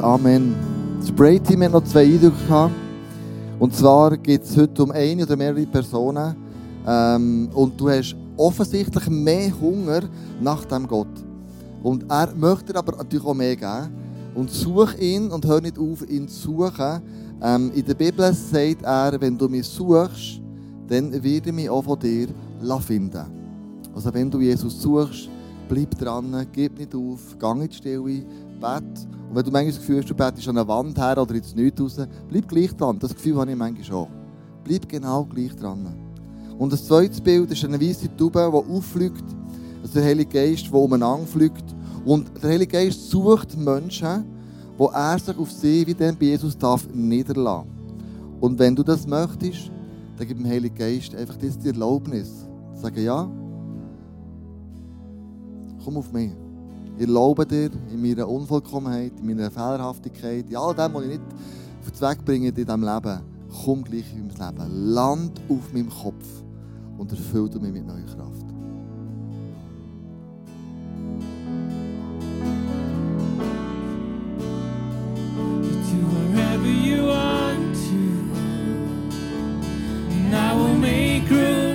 Amen. 0.08 0.56
Das 1.00 1.10
Spray-Team 1.10 1.64
hat 1.64 1.74
noch 1.74 1.84
zwei 1.84 2.06
Eindrücke 2.06 2.38
gehabt. 2.48 2.74
Und 3.60 3.76
zwar 3.76 4.16
geht 4.16 4.42
es 4.42 4.56
heute 4.56 4.84
um 4.84 4.92
eine 4.92 5.24
oder 5.24 5.36
mehrere 5.36 5.66
Personen. 5.66 6.34
Ähm, 6.88 7.50
und 7.54 7.78
du 7.78 7.90
hast 7.90 8.16
offensichtlich 8.38 9.10
mehr 9.10 9.52
Hunger 9.60 10.04
nach 10.40 10.64
dem 10.64 10.88
Gott. 10.88 11.10
Und 11.84 12.10
er 12.10 12.34
möchte 12.34 12.72
dir 12.72 12.80
aber 12.80 12.96
natürlich 12.96 13.26
auch 13.26 13.34
mehr 13.34 13.58
geben. 13.58 13.90
Und 14.34 14.50
such 14.50 14.94
ihn 14.98 15.30
und 15.30 15.46
hör 15.46 15.60
nicht 15.60 15.78
auf, 15.78 16.10
ihn 16.10 16.30
zu 16.30 16.54
suchen. 16.54 17.02
Ähm, 17.44 17.72
in 17.76 17.86
der 17.86 17.96
Bibel 17.96 18.34
sagt 18.34 18.84
er, 18.84 19.20
wenn 19.20 19.38
du 19.38 19.50
mich 19.50 19.68
suchst, 19.68 20.40
dann 20.88 21.12
werde 21.12 21.50
ich 21.50 21.54
mich 21.54 21.70
auch 21.70 21.84
von 21.84 22.00
dir 22.00 22.30
finden. 22.80 23.26
Also 23.94 24.14
wenn 24.14 24.32
du 24.32 24.40
Jesus 24.40 24.82
suchst, 24.82 25.28
bleib 25.68 25.98
dran, 25.98 26.48
gib 26.54 26.80
nicht 26.80 26.96
auf, 26.96 27.36
geh 27.38 27.52
in 27.52 27.68
die 27.68 27.76
Stille, 27.76 28.26
bet. 28.60 28.84
Und 29.30 29.36
wenn 29.36 29.44
du 29.44 29.52
manchmal 29.52 29.68
das 29.68 29.80
Gefühl 29.80 29.98
hast, 29.98 30.10
du 30.10 30.16
betest 30.16 30.48
an 30.48 30.58
einer 30.58 30.68
Wand 30.68 30.98
her 30.98 31.22
oder 31.22 31.36
ins 31.36 31.56
Nichts 31.56 31.82
raus, 31.82 32.00
bleib 32.30 32.48
gleich 32.48 32.76
dran. 32.76 33.00
Das 33.00 33.14
Gefühl 33.14 33.38
habe 33.38 33.52
ich 33.52 33.58
manchmal 33.58 33.84
schon. 33.84 34.08
Bleib 34.64 34.88
genau 34.90 35.26
gleich 35.26 35.56
dran. 35.56 35.86
Und 36.58 36.74
das 36.74 36.86
zweite 36.86 37.22
Bild 37.22 37.52
ist 37.52 37.64
eine 37.64 37.80
weiße 37.80 38.16
Taube, 38.18 38.52
die 38.52 38.74
auffliegt. 38.74 39.24
Ist 39.84 39.96
der 39.96 40.04
Heilige 40.04 40.30
Geist, 40.30 40.66
der 40.66 40.74
umeinander 40.74 41.28
fliegt. 41.28 41.64
Und 42.06 42.32
der 42.42 42.50
Heilige 42.52 42.72
Geist 42.72 43.10
sucht 43.10 43.56
Menschen, 43.58 44.26
wo 44.78 44.88
er 44.88 45.20
sich 45.20 45.38
auf 45.38 45.52
sie 45.52 45.86
wie 45.86 45.94
bei 45.94 46.16
Jesus 46.20 46.58
darf 46.58 46.88
niederlassen. 46.94 47.70
Und 48.40 48.60
wenn 48.60 48.76
du 48.76 48.84
das 48.84 49.08
möchtest, 49.08 49.72
dann 50.18 50.28
gib 50.28 50.38
dem 50.38 50.48
Heiligen 50.48 50.76
Geist 50.76 51.16
einfach 51.16 51.38
das 51.38 51.58
die 51.58 51.70
Erlaubnis. 51.70 52.48
Sagen, 52.76 53.04
ja, 53.04 53.30
komm 55.84 55.98
auf 55.98 56.12
mich. 56.12 56.32
Ich 56.98 57.06
erlaube 57.06 57.46
dir 57.46 57.70
in 57.94 58.02
meiner 58.02 58.28
Unvollkommenheit, 58.28 59.14
in 59.20 59.28
meiner 59.28 59.52
Fehlerhaftigkeit, 59.52 60.50
in 60.50 60.56
all 60.56 60.74
dem, 60.74 60.94
was 60.96 61.04
ich 61.04 61.10
nicht 61.10 61.22
auf 61.80 61.92
den 61.92 61.94
Zweck 61.94 62.26
bringe 62.26 62.48
in 62.48 62.56
diesem 62.56 62.84
Leben, 62.84 63.22
komm 63.64 63.84
gleich 63.84 64.12
in 64.16 64.28
mein 64.28 64.56
Leben. 64.56 64.94
Land 64.94 65.40
auf 65.48 65.72
meinem 65.74 65.90
Kopf 65.90 66.26
und 66.98 67.12
erfüll 67.12 67.50
mich 67.62 67.74
mit 67.74 67.86
neuer 67.86 68.06
Kraft. 68.16 68.48
wherever 76.34 76.68
you 76.68 77.06
want 77.06 77.76
to. 77.76 78.02
And 80.10 80.36
I 80.36 80.56
will 80.56 80.76
make 80.76 81.30
room 81.30 81.67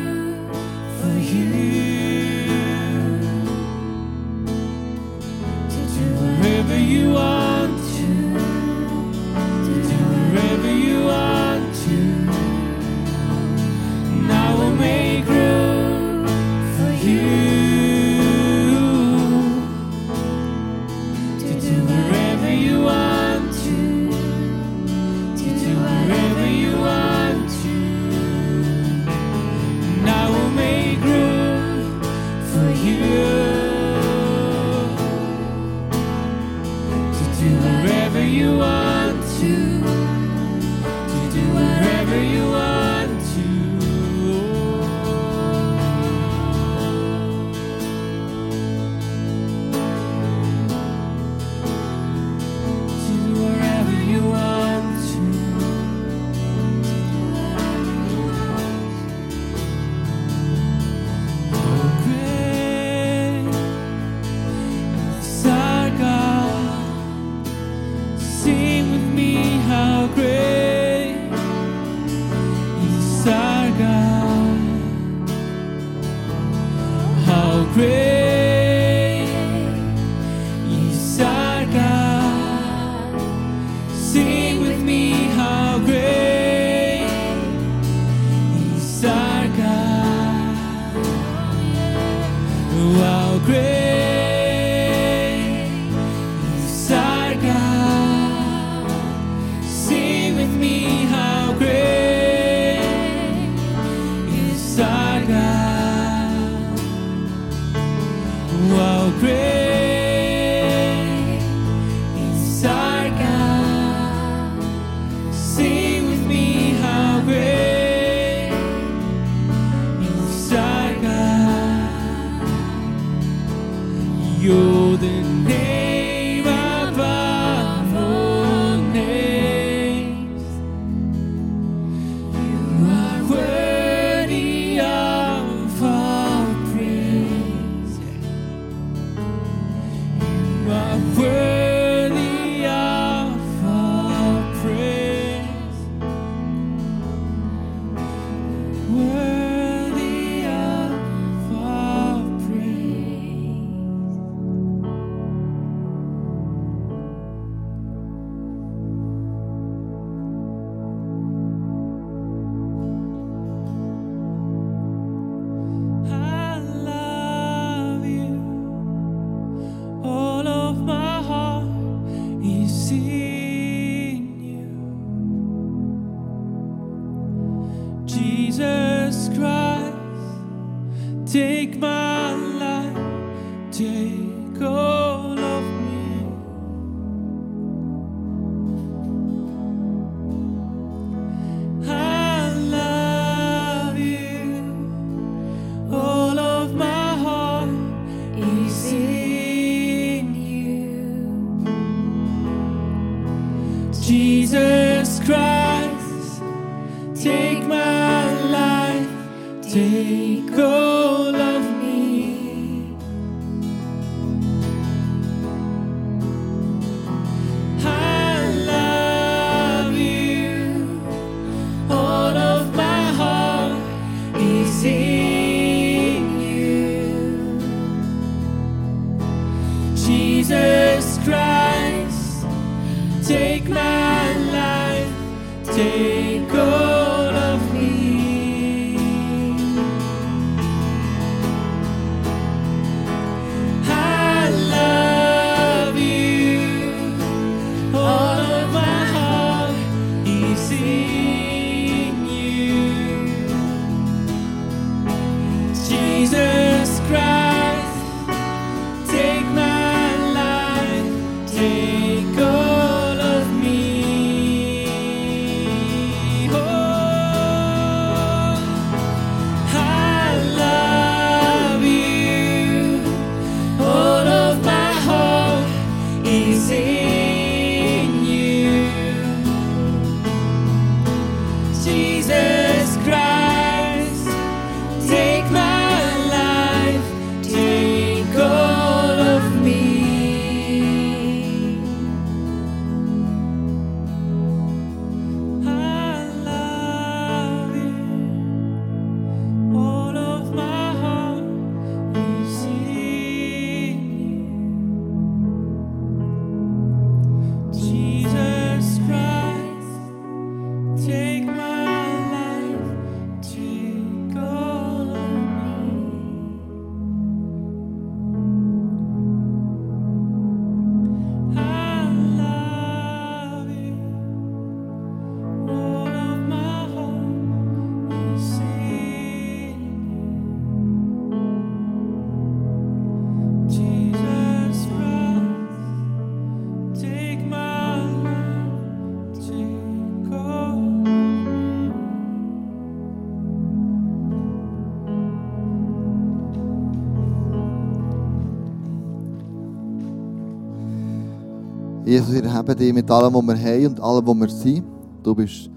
Jesus, 352.13 352.31
wir 352.31 352.52
haben 352.52 352.77
dich 352.77 352.92
mit 352.92 353.10
allem, 353.10 353.33
was 353.33 353.42
wir 353.42 353.56
haben 353.56 353.87
und 353.87 354.00
allem, 354.00 354.27
was 354.27 354.37
wir 354.37 354.48
sind. 354.50 354.85
Du 355.23 355.35
bist 355.35 355.71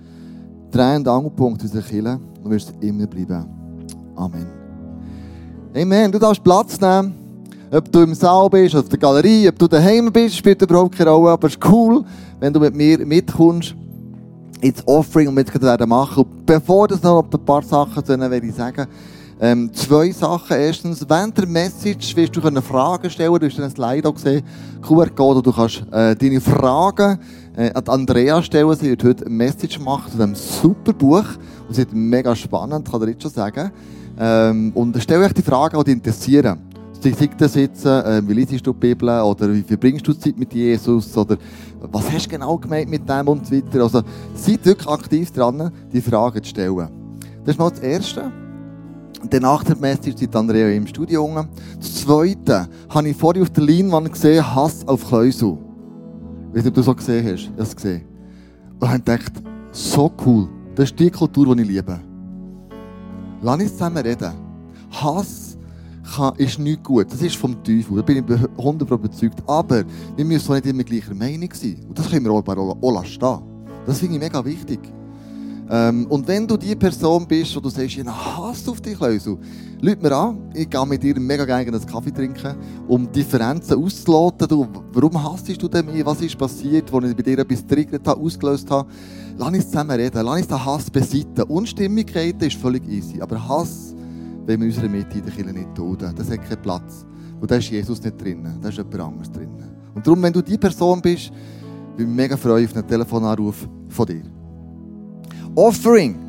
Dreh- 0.69 0.97
und 0.97 1.07
Angelpunkt 1.07 1.63
unserer 1.63 1.81
Kirche 1.81 2.19
und 2.43 2.51
wirst 2.51 2.73
immer 2.81 3.07
bleiben. 3.07 3.45
Amen. 4.17 4.45
Amen. 5.73 6.11
Du 6.11 6.19
darfst 6.19 6.43
Platz 6.43 6.77
nehmen. 6.81 7.13
Ob 7.71 7.89
du 7.89 8.01
im 8.01 8.13
Saal 8.13 8.49
bist, 8.49 8.75
auf 8.75 8.89
der 8.89 8.99
Galerie, 8.99 9.47
ob 9.47 9.57
du 9.57 9.65
daheim 9.65 10.11
bist, 10.11 10.35
spielt 10.35 10.61
überhaupt 10.61 10.97
keine 10.97 11.11
Rolle. 11.11 11.31
Aber 11.31 11.47
es 11.47 11.53
ist 11.53 11.65
cool, 11.71 12.03
wenn 12.41 12.51
du 12.51 12.59
mit 12.59 12.75
mir 12.75 13.05
mitkommst 13.05 13.73
ins 14.59 14.85
Offering 14.85 15.29
und 15.29 15.37
wir 15.37 15.87
machen. 15.87 16.25
Bevor 16.45 16.89
das 16.89 17.01
noch 17.01 17.23
ein 17.23 17.45
paar 17.45 17.63
Sachen 17.63 18.03
zu 18.03 18.19
werde 18.19 18.45
ich 18.45 18.55
sagen, 18.55 18.87
ähm, 19.39 19.73
zwei 19.73 20.11
Sachen. 20.11 20.57
Erstens, 20.57 21.05
während 21.07 21.37
der 21.37 21.47
Message 21.47 22.15
wirst 22.15 22.35
du 22.35 22.41
können 22.41 22.61
Fragen 22.61 23.09
stellen. 23.09 23.37
Du 23.39 23.45
hast 23.45 23.59
ein 23.59 23.69
Slide 23.69 24.07
auch 24.07 24.13
gesehen, 24.13 24.43
QR-Code, 24.81 25.41
du 25.41 25.51
kannst 25.51 25.83
äh, 25.91 26.15
deine 26.15 26.39
Fragen 26.39 27.19
äh, 27.55 27.71
an 27.73 27.83
Andrea 27.87 28.41
stellen. 28.41 28.75
Sie 28.75 28.89
wird 28.89 29.03
heute 29.03 29.25
eine 29.25 29.35
Message 29.35 29.79
machen 29.79 30.11
zu 30.11 30.17
diesem 30.17 30.35
super 30.35 30.93
Buch. 30.93 31.25
Und 31.67 31.75
sie 31.75 31.81
ist 31.81 31.93
mega 31.93 32.35
spannend, 32.35 32.89
kann 32.89 33.01
ich 33.03 33.09
jetzt 33.09 33.23
schon 33.23 33.31
sagen. 33.31 33.71
Ähm, 34.17 34.71
und 34.73 34.95
stell 35.01 35.21
euch 35.21 35.33
die 35.33 35.41
Fragen, 35.41 35.77
die 35.79 35.83
dich 35.83 35.93
interessieren. 35.95 36.59
Sei 37.01 37.29
das 37.37 37.53
jetzt, 37.55 37.85
äh, 37.85 38.27
wie 38.27 38.33
liest 38.33 38.65
du 38.65 38.73
die 38.73 38.79
Bibel 38.79 39.09
oder 39.21 39.53
wie 39.53 39.61
verbringst 39.61 40.07
du 40.07 40.13
Zeit 40.13 40.37
mit 40.37 40.53
Jesus 40.53 41.15
oder 41.15 41.37
was 41.81 42.11
hast 42.11 42.25
du 42.25 42.29
genau 42.31 42.57
gemeint 42.57 42.89
mit 42.89 43.07
dem 43.07 43.27
und 43.27 43.45
so 43.45 43.55
weiter. 43.55 43.83
Also 43.83 44.01
seid 44.33 44.65
wirklich 44.65 44.87
aktiv 44.87 45.31
dran, 45.31 45.71
die 45.93 46.01
Fragen 46.01 46.41
zu 46.41 46.49
stellen. 46.49 46.87
Das 47.43 47.53
ist 47.53 47.59
mal 47.59 47.69
das 47.69 47.79
Erste. 47.79 48.44
Dann 49.29 49.41
nach 49.41 49.63
der 49.63 49.75
Message 49.77 50.17
sind 50.17 50.35
Andrea 50.35 50.69
im 50.69 50.87
Studio. 50.87 51.25
unten. 51.25 51.47
Das 51.77 51.95
Zweite 51.95 52.67
habe 52.89 53.09
ich 53.09 53.17
vorhin 53.17 53.43
auf 53.43 53.49
der 53.49 53.63
Leinwand 53.63 54.11
gesehen, 54.11 54.55
Hass 54.55 54.87
auf 54.87 55.07
Kleusel. 55.07 55.57
Ich 56.49 56.57
weiß 56.57 56.63
nicht, 56.63 56.67
ob 56.67 56.73
du 56.75 56.81
so 56.81 56.95
gesehen 56.95 57.25
hast. 57.25 57.43
Ich 57.43 57.49
habe 57.49 57.61
es 57.61 57.75
gesehen. 57.75 58.05
Und 58.79 58.87
habe 58.87 58.99
gedacht, 58.99 59.31
so 59.71 60.11
cool. 60.25 60.49
Das 60.75 60.89
ist 60.91 60.99
die 60.99 61.09
Kultur, 61.09 61.55
die 61.55 61.61
ich 61.63 61.67
liebe. 61.67 61.99
Lass 63.41 63.59
uns 63.59 63.71
zusammen 63.73 63.97
reden. 63.97 64.33
Hass 64.91 65.57
kann, 66.15 66.35
ist 66.35 66.59
nicht 66.59 66.83
gut. 66.83 67.11
Das 67.11 67.21
ist 67.21 67.35
vom 67.35 67.63
Teufel. 67.63 67.97
Da 67.97 68.01
bin 68.01 68.17
ich 68.17 68.23
100% 68.23 68.81
überzeugt. 68.81 69.43
Aber 69.47 69.83
wir 70.15 70.25
müssen 70.25 70.49
auch 70.51 70.55
nicht 70.55 70.67
immer 70.67 70.83
gleicher 70.83 71.15
Meinung 71.15 71.49
sein. 71.53 71.77
Und 71.87 71.97
das 71.97 72.09
können 72.09 72.25
wir 72.25 72.31
auch 72.31 72.41
bei 72.41 72.55
Ola 72.57 73.03
stehen. 73.03 73.39
Das 73.85 73.99
finde 73.99 74.15
ich 74.15 74.21
mega 74.21 74.43
wichtig. 74.43 74.79
Ähm, 75.69 76.05
und 76.07 76.27
wenn 76.27 76.47
du 76.47 76.57
die 76.57 76.75
Person 76.75 77.27
bist, 77.27 77.55
wo 77.55 77.59
du 77.59 77.69
sagst, 77.69 77.97
ich 77.97 78.05
Hass 78.05 78.67
auf 78.67 78.81
dich, 78.81 78.99
Leusel, 78.99 79.37
Leute 79.81 80.01
mir 80.01 80.15
an. 80.15 80.37
Ich 80.53 80.69
gehe 80.69 80.85
mit 80.85 81.01
dir 81.01 81.19
mega 81.19 81.43
gerne 81.45 81.67
einen 81.67 81.85
Kaffee 81.85 82.11
trinken, 82.11 82.55
um 82.87 83.11
Differenzen 83.11 83.83
auszuloten. 83.83 84.47
Du, 84.47 84.67
warum 84.93 85.23
hasst 85.23 85.61
du 85.61 85.67
denn 85.67 85.85
mich? 85.85 86.05
Was 86.05 86.21
ist 86.21 86.37
passiert, 86.37 86.91
wo 86.91 87.01
ich 87.01 87.15
bei 87.15 87.23
dir 87.23 87.39
etwas 87.39 87.65
triggert 87.65 88.07
habe, 88.07 88.21
ausgelöst 88.21 88.69
habe? 88.69 88.89
Lass 89.37 89.49
uns 89.49 89.65
zusammen 89.65 89.91
reden. 89.91 90.23
Lass 90.23 90.37
uns 90.37 90.47
den 90.47 90.65
Hass 90.65 90.89
beseiten. 90.89 91.43
Unstimmigkeiten 91.43 92.43
ist 92.43 92.57
völlig 92.57 92.87
easy. 92.87 93.21
Aber 93.21 93.47
Hass 93.47 93.95
wenn 94.45 94.59
wir 94.59 94.67
in 94.67 94.73
unserer 94.73 94.89
Mitte 94.89 95.17
in 95.17 95.25
der 95.25 95.33
Kirche 95.33 95.53
nicht 95.53 95.77
dulden. 95.77 96.13
Das 96.15 96.29
hat 96.29 96.43
keinen 96.43 96.61
Platz. 96.61 97.05
Und 97.39 97.49
da 97.49 97.55
ist 97.55 97.69
Jesus 97.69 98.01
nicht 98.01 98.21
drin. 98.21 98.47
Da 98.61 98.69
ist 98.69 98.77
jemand 98.77 98.99
anderes 98.99 99.31
drin. 99.31 99.49
Und 99.93 100.05
darum, 100.05 100.21
wenn 100.21 100.33
du 100.33 100.41
die 100.41 100.57
Person 100.57 101.01
bist, 101.01 101.31
bin 101.97 102.07
ich 102.07 102.15
mega 102.15 102.37
freuen 102.37 102.65
auf 102.65 102.75
einen 102.75 102.87
Telefonanruf 102.87 103.67
von 103.89 104.05
dir. 104.05 104.23
Offering. 105.55 106.25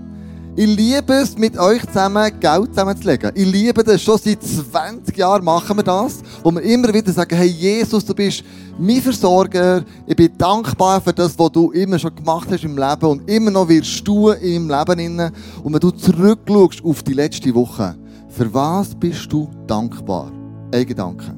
Ich 0.59 0.67
liebe 0.75 1.13
es, 1.13 1.37
mit 1.37 1.59
euch 1.59 1.85
zusammen 1.87 2.33
Geld 2.41 2.69
zusammenzulegen. 2.71 3.31
Ich 3.35 3.45
liebe 3.45 3.85
das. 3.85 4.01
Schon 4.01 4.17
seit 4.17 4.43
20 4.43 5.15
Jahren 5.15 5.45
machen 5.45 5.77
wir 5.77 5.83
das. 5.83 6.23
Wo 6.43 6.51
wir 6.51 6.63
immer 6.63 6.95
wieder 6.95 7.13
sagen, 7.13 7.37
hey 7.37 7.49
Jesus, 7.49 8.07
du 8.07 8.15
bist 8.15 8.43
mein 8.79 9.03
Versorger. 9.03 9.85
Ich 10.07 10.17
bin 10.17 10.31
dankbar 10.39 10.99
für 11.03 11.13
das, 11.13 11.39
was 11.39 11.53
du 11.53 11.73
immer 11.73 11.99
schon 11.99 12.15
gemacht 12.15 12.49
hast 12.51 12.65
im 12.65 12.79
Leben 12.79 13.05
und 13.05 13.29
immer 13.31 13.51
noch 13.51 13.69
wirst 13.69 14.03
tun 14.03 14.35
im 14.41 14.71
Leben. 14.71 14.99
Inne. 14.99 15.31
Und 15.63 15.75
wenn 15.75 15.81
du 15.81 15.91
zurückschaust 15.91 16.83
auf 16.83 17.03
die 17.03 17.13
letzte 17.13 17.55
Woche, 17.55 17.95
für 18.31 18.55
was 18.55 18.95
bist 18.95 19.31
du 19.31 19.51
dankbar? 19.67 20.33
Ein 20.73 20.87
Gedanke. 20.87 21.35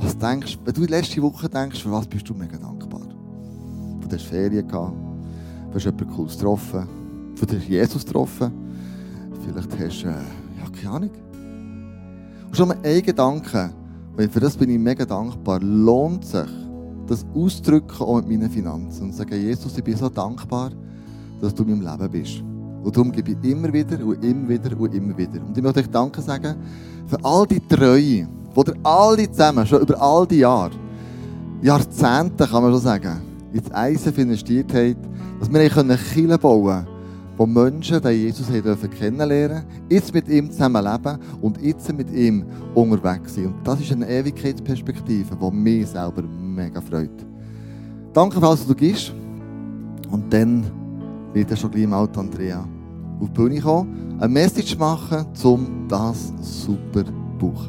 Was 0.00 0.18
denkst 0.18 0.58
wenn 0.64 0.74
du 0.74 0.80
die 0.80 0.88
letzte 0.88 1.22
Woche 1.22 1.48
denkst, 1.48 1.80
für 1.80 1.92
was 1.92 2.08
bist 2.08 2.28
du 2.28 2.34
mega 2.34 2.56
dankbar? 2.56 3.02
Du 4.00 4.16
hast 4.16 4.24
Ferien 4.24 4.66
gehabt, 4.66 4.96
du 5.70 5.76
hast 5.76 5.84
jemanden 5.84 6.10
Cooles 6.10 6.36
getroffen, 6.36 7.01
du 7.46 7.56
hast 7.56 7.68
Jesus 7.68 8.04
getroffen, 8.04 8.52
vielleicht 9.44 9.70
hast 9.78 10.02
du, 10.02 10.08
äh, 10.08 10.10
ja, 10.10 10.80
keine 10.80 10.94
Ahnung. 10.94 11.10
Und 12.46 12.56
schon 12.56 12.68
mal 12.68 12.78
ein 12.82 13.02
Gedanke, 13.02 13.70
und 14.16 14.32
für 14.32 14.40
das 14.40 14.56
bin 14.56 14.70
ich 14.70 14.78
mega 14.78 15.04
dankbar, 15.04 15.60
lohnt 15.60 16.24
sich, 16.24 16.48
das 17.06 17.24
auszudrücken 17.34 18.06
auch 18.06 18.16
mit 18.16 18.28
meinen 18.28 18.50
Finanzen 18.50 19.04
und 19.04 19.14
sagen, 19.14 19.40
Jesus, 19.40 19.76
ich 19.76 19.84
bin 19.84 19.96
so 19.96 20.08
dankbar, 20.08 20.70
dass 21.40 21.54
du 21.54 21.62
in 21.64 21.80
meinem 21.80 21.98
Leben 21.98 22.10
bist. 22.10 22.42
Und 22.82 22.96
darum 22.96 23.12
gebe 23.12 23.32
ich 23.32 23.50
immer 23.50 23.72
wieder 23.72 24.04
und 24.04 24.24
immer 24.24 24.48
wieder 24.48 24.78
und 24.78 24.94
immer 24.94 25.16
wieder. 25.16 25.40
Und 25.40 25.56
ich 25.56 25.62
möchte 25.62 25.80
euch 25.80 25.90
Danke 25.90 26.20
sagen 26.20 26.56
für 27.06 27.18
all 27.22 27.46
die 27.46 27.60
Treue, 27.60 27.96
die 27.96 28.26
ihr 28.56 28.74
alle 28.82 29.30
zusammen, 29.30 29.66
schon 29.66 29.82
über 29.82 30.00
all 30.00 30.26
die 30.26 30.38
Jahre, 30.38 30.72
Jahrzehnte 31.62 32.46
kann 32.46 32.62
man 32.62 32.72
schon 32.72 32.80
sagen, 32.80 33.20
ins 33.52 33.68
ISF 33.68 34.18
investiert 34.18 34.72
habt, 34.74 34.96
dass 35.38 35.52
wir 35.52 35.68
Kirche 35.68 36.38
bauen 36.38 36.84
können, 36.84 36.91
wo 37.42 37.46
Menschen 37.46 38.00
den 38.00 38.12
Jesus 38.12 38.46
dürfen 38.46 38.88
kennenlernen 38.88 39.64
jetzt 39.88 40.14
mit 40.14 40.28
ihm 40.28 40.48
zusammenleben 40.48 41.18
und 41.40 41.60
jetzt 41.60 41.92
mit 41.92 42.08
ihm 42.12 42.44
unterwegs 42.72 43.34
sind. 43.34 43.46
Und 43.46 43.66
das 43.66 43.80
ist 43.80 43.90
eine 43.90 44.08
Ewigkeitsperspektive, 44.08 45.36
die 45.36 45.50
mich 45.50 45.88
selber 45.88 46.22
mega 46.22 46.80
freut. 46.80 47.26
Danke, 48.12 48.40
falls 48.40 48.64
du 48.64 48.76
gehst. 48.76 49.12
Und 50.08 50.32
dann 50.32 50.62
wird 51.32 51.50
er 51.50 51.56
schon 51.56 51.72
gleich 51.72 51.82
im 51.82 51.90
mal 51.90 52.08
Andrea 52.16 52.64
auf 53.20 53.28
die 53.28 53.34
Bühne 53.34 53.60
kommen, 53.60 54.18
eine 54.20 54.28
Message 54.28 54.78
machen, 54.78 55.26
um 55.42 55.88
das 55.88 56.32
super 56.40 57.02
Buch 57.40 57.68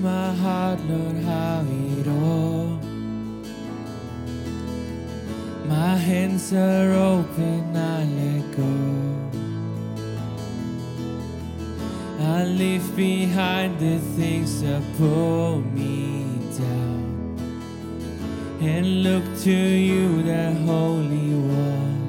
my 0.00 0.34
heart, 0.34 0.80
Lord, 0.88 1.16
how 1.24 1.64
it 1.68 2.08
all. 2.08 2.78
My 5.66 5.94
hands 5.96 6.52
are 6.52 6.92
open, 6.92 7.76
I 7.76 8.04
let 8.04 8.56
go. 8.56 9.20
I 12.20 12.44
leave 12.44 12.96
behind 12.96 13.78
the 13.78 13.98
things 14.16 14.62
that 14.62 14.82
pull 14.96 15.60
me 15.60 16.24
down 16.58 17.36
and 18.60 19.02
look 19.02 19.24
to 19.40 19.50
you, 19.50 20.22
the 20.22 20.52
Holy 20.66 21.34
One. 21.34 22.00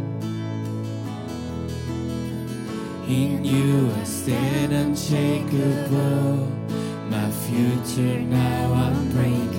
In 3.08 3.44
you 3.44 3.92
I 3.92 4.04
stand 4.06 4.72
unshakable 4.74 6.51
future 7.52 8.20
now 8.22 8.74
I'm 8.74 9.12
praying. 9.12 9.51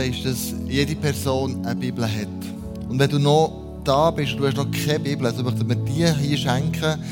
Ist, 0.00 0.24
dass 0.24 0.54
jede 0.68 0.94
Person 0.96 1.64
eine 1.64 1.76
Bibel 1.76 2.04
hat. 2.04 2.28
Und 2.88 2.98
wenn 2.98 3.10
du 3.10 3.18
noch 3.18 3.52
da 3.84 4.10
bist 4.10 4.32
und 4.32 4.40
du 4.40 4.46
hast 4.46 4.56
noch 4.56 4.70
keine 4.70 5.00
Bibel, 5.00 5.26
also 5.26 5.42
möchten 5.42 5.68
wir 5.68 5.76
die 5.76 6.26
hier 6.26 6.36
schenken. 6.36 7.02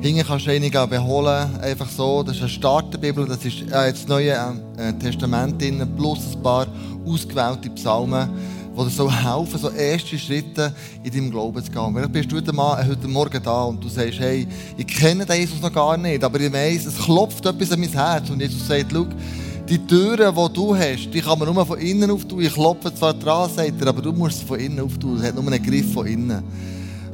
Hinten 0.00 0.26
kannst 0.26 0.46
du 0.46 0.50
einige 0.50 0.86
beholen, 0.86 1.48
einfach 1.60 1.88
so. 1.88 2.22
Das 2.22 2.36
ist 2.36 2.42
eine 2.42 2.50
Starterbibel, 2.50 3.26
das 3.26 3.44
ist 3.44 3.62
äh, 3.62 3.90
das 3.90 4.06
Neue 4.06 4.32
äh, 4.76 4.92
Testament 4.94 5.60
drin, 5.60 5.86
plus 5.96 6.34
ein 6.34 6.42
paar 6.42 6.66
ausgewählte 7.06 7.70
Psalmen, 7.70 8.28
die 8.76 8.84
dir 8.84 8.90
so 8.90 9.10
helfen, 9.10 9.58
so 9.58 9.70
erste 9.70 10.18
Schritte 10.18 10.74
in 11.02 11.10
deinem 11.10 11.30
Glauben 11.30 11.64
zu 11.64 11.70
gehen. 11.70 11.94
Vielleicht 11.94 12.12
bist 12.12 12.30
du 12.30 12.36
heute, 12.36 12.52
Mann, 12.52 12.86
heute 12.86 13.08
Morgen 13.08 13.42
da 13.42 13.64
und 13.64 13.82
du 13.82 13.88
sagst, 13.88 14.20
hey, 14.20 14.46
ich 14.76 14.86
kenne 14.86 15.26
Jesus 15.34 15.60
noch 15.60 15.72
gar 15.72 15.96
nicht, 15.96 16.22
aber 16.22 16.38
ich 16.40 16.52
weiss, 16.52 16.86
es 16.86 16.98
klopft 16.98 17.44
etwas 17.46 17.72
an 17.72 17.80
mein 17.80 17.92
Herz. 17.92 18.28
Und 18.30 18.40
Jesus 18.40 18.66
sagt, 18.66 18.86
schau, 18.92 19.06
die 19.68 19.78
Türen, 19.78 20.34
die 20.34 20.52
du 20.54 20.76
hast, 20.76 21.10
die 21.12 21.20
kann 21.20 21.38
man 21.38 21.52
nur 21.52 21.66
von 21.66 21.78
innen 21.78 22.10
auftun. 22.10 22.40
Ich 22.40 22.52
klopfe 22.52 22.94
zwar 22.94 23.14
dran, 23.14 23.50
sagt 23.50 23.80
er, 23.80 23.88
aber 23.88 24.02
du 24.02 24.12
musst 24.12 24.40
sie 24.40 24.44
von 24.46 24.58
innen 24.58 24.80
auftun. 24.80 25.16
Es 25.18 25.26
hat 25.26 25.34
nur 25.34 25.50
einen 25.50 25.62
Griff 25.62 25.92
von 25.92 26.06
innen. 26.06 26.42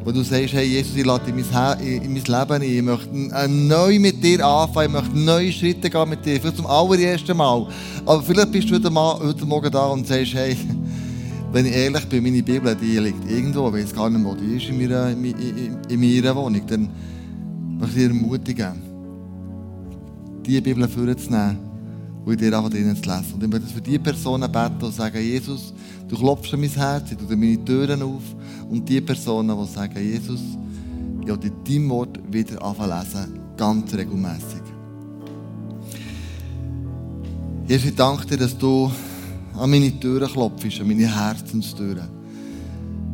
Wo 0.04 0.10
du 0.10 0.22
sagst, 0.22 0.52
hey 0.52 0.66
Jesus, 0.66 0.96
ich 0.96 1.04
lade 1.04 1.32
Her- 1.32 1.78
in 1.80 2.02
in 2.02 2.12
mein 2.12 2.22
Leben 2.22 2.52
ein. 2.52 2.62
Ich 2.62 2.82
möchte 2.82 3.08
äh, 3.34 3.48
neu 3.48 3.98
mit 3.98 4.22
dir 4.22 4.44
anfangen. 4.44 4.88
Ich 4.88 4.92
möchte 4.92 5.18
neue 5.18 5.52
Schritte 5.52 5.88
gehen 5.88 6.08
mit 6.08 6.26
dir. 6.26 6.40
Vielleicht 6.40 6.56
zum 6.56 6.66
allerersten 6.66 7.36
Mal. 7.36 7.66
Aber 8.04 8.22
vielleicht 8.22 8.50
bist 8.52 8.68
du 8.68 8.74
heute, 8.74 8.90
Mal, 8.90 9.18
heute 9.20 9.46
Morgen 9.46 9.70
da 9.70 9.86
und 9.86 10.06
sagst, 10.06 10.34
hey, 10.34 10.56
wenn 11.52 11.66
ich 11.66 11.72
ehrlich 11.72 12.04
bin, 12.06 12.22
meine 12.22 12.42
Bibel, 12.42 12.74
die 12.74 12.98
liegt 12.98 13.30
irgendwo, 13.30 13.68
ich 13.68 13.84
weiß 13.84 13.94
gar 13.94 14.10
nicht, 14.10 14.24
wo 14.24 14.34
die 14.34 14.56
ist 14.56 14.68
in 14.68 14.78
meiner, 14.78 15.10
in, 15.10 15.24
in, 15.24 15.78
in 15.88 16.00
meiner 16.00 16.34
Wohnung. 16.34 16.66
Dann 16.66 16.90
möchte 17.78 18.00
ich 18.00 18.06
dir 18.06 18.08
ermutigen, 18.08 18.72
diese 20.44 20.62
Bibel 20.62 20.88
vorzunehmen 20.88 21.71
und 22.24 22.32
in 22.32 22.38
dir 22.38 22.56
einfach 22.56 22.70
drinnen 22.70 22.96
zu 22.96 23.02
lesen. 23.02 23.34
Und 23.34 23.42
ich 23.42 23.50
möchte 23.50 23.66
für 23.66 23.80
diese 23.80 23.98
Personen 23.98 24.50
beten 24.50 24.84
und 24.84 24.94
sagen, 24.94 25.20
Jesus, 25.20 25.74
du 26.08 26.16
klopfst 26.16 26.54
an 26.54 26.60
mein 26.60 26.70
Herz, 26.70 27.10
ich 27.10 27.18
dir 27.18 27.36
meine 27.36 27.64
Türen 27.64 28.02
auf. 28.02 28.22
Und 28.70 28.88
die 28.88 29.00
Personen, 29.00 29.56
die 29.56 29.72
sagen, 29.72 29.98
Jesus, 29.98 30.40
ich 31.20 31.28
will 31.28 31.38
in 31.42 31.64
deinem 31.64 31.90
Wort 31.90 32.18
wieder 32.30 32.62
anfangen 32.62 32.98
lesen, 32.98 33.40
ganz 33.56 33.94
regelmässig. 33.94 34.62
Jesus, 37.66 37.86
ich 37.86 37.94
danke 37.94 38.26
dir, 38.26 38.38
dass 38.38 38.56
du 38.56 38.90
an 39.58 39.70
meine 39.70 39.98
Türen 39.98 40.30
klopfst, 40.30 40.80
an 40.80 40.88
meine 40.88 41.06
Herzenstüren. 41.06 42.08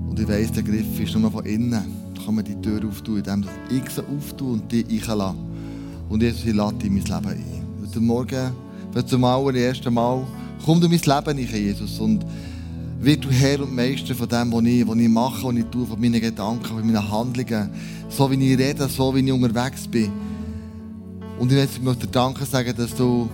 Und 0.08 0.20
ich 0.20 0.28
weiss, 0.28 0.52
der 0.52 0.62
Griff 0.62 1.00
ist 1.00 1.16
nur 1.16 1.30
von 1.30 1.44
innen. 1.44 1.82
Da 2.14 2.22
kann 2.24 2.34
man 2.34 2.44
die 2.44 2.60
Tür 2.60 2.86
auftun, 2.86 3.18
indem 3.18 3.46
ich 3.70 3.90
sie 3.90 4.02
auftue 4.02 4.52
und 4.52 4.70
die 4.70 4.84
einlasse. 4.84 5.34
Und 6.08 6.22
Jesus, 6.22 6.44
ich 6.44 6.54
lade 6.54 6.76
dich 6.76 6.86
in 6.86 6.94
mein 6.94 7.04
Leben 7.04 7.28
ein. 7.28 7.86
Heute 7.86 8.00
Morgen, 8.00 8.67
vielleicht 8.90 9.08
zum 9.08 9.24
allerersten 9.24 9.92
Mal, 9.92 10.26
komm 10.64 10.80
du 10.80 10.86
in 10.86 10.92
mein 10.92 11.00
Leben 11.00 11.38
rein, 11.38 11.62
Jesus. 11.64 11.98
Und 11.98 12.24
wird 13.00 13.24
du 13.24 13.30
Herr 13.30 13.60
und 13.62 13.74
Meister 13.74 14.14
von 14.14 14.28
dem, 14.28 14.52
was 14.52 14.64
ich, 14.64 14.86
was 14.86 14.96
ich 14.96 15.08
mache, 15.08 15.44
was 15.44 15.54
ich 15.56 15.64
tue, 15.66 15.86
von 15.86 16.00
meinen 16.00 16.20
Gedanken, 16.20 16.64
von 16.64 16.76
meinen 16.78 17.10
Handlungen. 17.10 17.70
So 18.08 18.30
wie 18.30 18.52
ich 18.52 18.58
rede, 18.58 18.88
so 18.88 19.14
wie 19.14 19.20
ich 19.20 19.32
unterwegs 19.32 19.86
bin. 19.86 20.10
Und 21.38 21.52
ich 21.52 21.80
möchte- 21.80 22.06
dir 22.06 22.12
Danke 22.12 22.44
sagen, 22.44 22.74
dass 22.76 22.94
du 22.94 23.28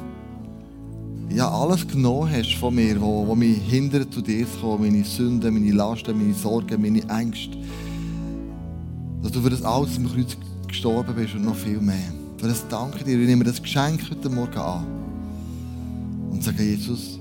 ja, 1.31 1.49
alles 1.49 1.87
genommen 1.89 2.31
hast 2.31 2.55
von 2.55 2.75
mir, 2.75 3.01
wo, 3.01 3.27
wo 3.27 3.35
mich 3.35 3.59
hindert, 3.69 4.13
zu 4.13 4.21
dir 4.21 4.47
zu 4.47 4.59
kommen. 4.61 4.83
Meine 4.83 5.05
Sünden, 5.05 5.55
meine 5.55 5.73
Lasten, 5.73 6.17
meine 6.17 6.35
Sorgen, 6.35 6.81
meine 6.83 7.03
Ängste. 7.09 7.57
Dass 9.23 9.33
du 9.33 9.41
für 9.41 9.51
das 9.51 9.63
alles 9.63 9.97
am 9.97 10.13
Kreuz 10.13 10.37
gestorben 10.69 11.15
bist 11.15 11.35
und 11.35 11.47
noch 11.47 11.57
viel 11.57 11.81
mehr. 11.81 12.13
Für 12.37 12.49
das 12.49 12.67
danke 12.69 13.03
dir. 13.05 13.19
Ich 13.19 13.27
nehme 13.27 13.45
das 13.45 13.63
Geschenk 13.63 14.03
heute 14.11 14.29
Morgen 14.29 14.59
an. 14.59 14.85
Und 16.35 16.43
sage, 16.43 16.65
Jesus, 16.65 17.21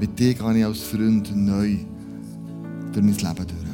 mit 0.00 0.18
dir 0.18 0.34
gehe 0.34 0.58
ich 0.58 0.64
als 0.64 0.80
Freund 0.80 1.30
neu 1.32 1.76
durch 2.92 3.04
mein 3.04 3.14
Leben 3.14 3.36
durch. 3.36 3.70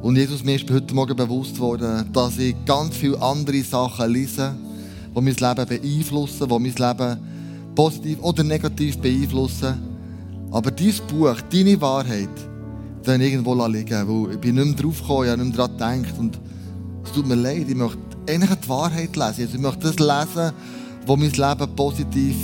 Und 0.00 0.16
Jesus, 0.16 0.42
mir 0.42 0.56
ist 0.56 0.70
heute 0.70 0.94
Morgen 0.94 1.14
bewusst 1.14 1.60
worden, 1.60 2.10
dass 2.10 2.38
ich 2.38 2.56
ganz 2.64 2.96
viele 2.96 3.20
andere 3.20 3.62
Sachen 3.62 4.10
lese, 4.10 4.54
die 5.14 5.20
mein 5.20 5.34
Leben 5.34 5.68
beeinflussen, 5.68 6.48
die 6.48 6.58
mein 6.58 6.74
Leben 6.74 7.18
positiv 7.74 8.18
oder 8.22 8.42
negativ 8.44 8.96
beeinflussen. 8.98 9.74
Aber 10.50 10.70
dieses 10.70 11.02
Buch, 11.02 11.36
deine 11.52 11.78
Wahrheit, 11.82 12.30
dann 13.02 13.20
irgendwo 13.20 13.66
liegen, 13.66 14.08
wo 14.08 14.26
ich 14.30 14.38
bin 14.38 14.54
nicht 14.54 14.64
mehr 14.68 14.74
drauf 14.74 15.02
gekommen, 15.02 15.24
ich 15.24 15.30
habe 15.32 15.44
nicht 15.44 15.54
mehr 15.54 15.68
daran 15.68 16.02
gedacht. 16.02 16.18
Und 16.18 16.38
es 17.04 17.12
tut 17.12 17.26
mir 17.26 17.34
leid, 17.34 17.66
ich 17.68 17.76
möchte 17.76 18.07
eigentlich 18.28 18.58
die 18.60 18.68
Wahrheit 18.68 19.16
lesen. 19.16 19.42
Also 19.42 19.54
ich 19.54 19.58
möchte 19.58 19.92
das 19.92 19.98
lesen, 19.98 20.52
was 21.06 21.18
mein 21.18 21.30
Leben 21.30 21.76
positiv 21.76 22.36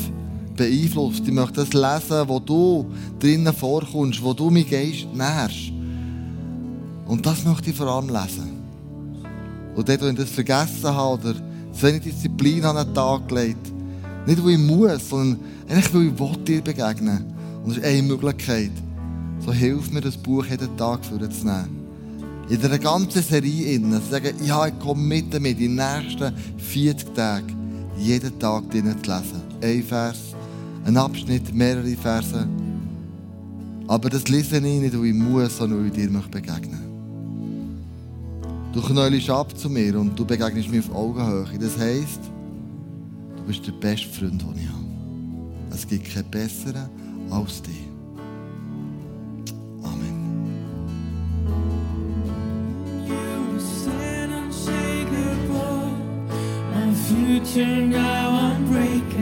beeinflusst. 0.56 1.22
Ich 1.26 1.32
möchte 1.32 1.64
das 1.64 1.72
lesen, 1.72 2.28
wo 2.28 2.38
du 2.38 2.86
drinnen 3.18 3.52
vorkommst, 3.52 4.22
wo 4.22 4.32
du 4.32 4.50
meinen 4.50 4.68
Geist 4.68 5.06
nährst. 5.12 5.72
Und 7.06 7.26
das 7.26 7.44
möchte 7.44 7.70
ich 7.70 7.76
vor 7.76 7.88
allem 7.88 8.08
lesen. 8.08 8.62
Und 9.74 9.88
dort, 9.88 10.02
wo 10.02 10.06
ich 10.06 10.14
das 10.14 10.30
vergessen 10.30 10.84
habe 10.84 11.20
oder 11.20 11.34
zu 11.72 11.82
wenig 11.82 12.02
Disziplin 12.02 12.64
an 12.64 12.76
den 12.76 12.94
Tag 12.94 13.28
gelegt, 13.28 13.72
nicht 14.26 14.42
weil 14.44 14.52
ich 14.52 14.58
muss, 14.58 15.08
sondern 15.08 15.40
eigentlich 15.68 15.92
weil 15.92 16.06
ich 16.06 16.18
will 16.18 16.44
dir 16.44 16.62
begegnen 16.62 17.24
Und 17.62 17.70
das 17.70 17.78
ist 17.78 17.84
eine 17.84 18.02
Möglichkeit. 18.02 18.70
So 19.40 19.52
hilft 19.52 19.92
mir 19.92 20.00
das 20.00 20.16
Buch 20.16 20.46
jeden 20.46 20.76
Tag 20.76 21.04
vorzunehmen. 21.04 21.83
In 22.48 22.60
dieser 22.60 22.78
ganzen 22.78 23.22
Serie 23.22 23.74
innen, 23.74 24.02
zu 24.02 24.10
sagen, 24.10 24.34
ja, 24.44 24.66
ich 24.66 24.78
komme 24.78 25.02
mit 25.02 25.32
damit, 25.32 25.58
die 25.58 25.68
nächsten 25.68 26.32
40 26.58 27.14
Tage, 27.14 27.46
jeden 27.98 28.38
Tag 28.38 28.70
drinnen 28.70 29.02
zu 29.02 29.10
lesen. 29.10 29.42
Ein 29.62 29.82
Vers, 29.82 30.18
ein 30.84 30.96
Abschnitt, 30.96 31.54
mehrere 31.54 31.96
Verse. 31.96 32.46
Aber 33.86 34.10
das 34.10 34.28
lese 34.28 34.56
ich 34.56 34.62
nicht, 34.62 34.98
weil 34.98 35.06
ich 35.06 35.14
muss, 35.14 35.56
sondern 35.56 35.80
weil 35.80 35.86
ich 35.86 35.92
dir 35.92 36.10
begegnen 36.30 36.84
Du 38.74 38.82
knäulst 38.82 39.30
ab 39.30 39.56
zu 39.56 39.70
mir 39.70 39.96
und 40.00 40.18
du 40.18 40.24
begegnest 40.24 40.68
mir 40.68 40.80
auf 40.80 40.92
Augenhöhe. 40.92 41.46
Das 41.60 41.78
heisst, 41.78 42.18
du 43.36 43.42
bist 43.44 43.64
der 43.64 43.72
beste 43.72 44.08
Freund, 44.08 44.42
den 44.42 44.56
ich 44.56 44.68
habe. 44.68 44.84
Es 45.70 45.86
gibt 45.86 46.12
keinen 46.12 46.28
besseren 46.28 46.88
als 47.30 47.62
dich. 47.62 47.83
future 57.44 57.66
now 57.66 58.30
I'm 58.30 58.66
breaking. 58.66 59.13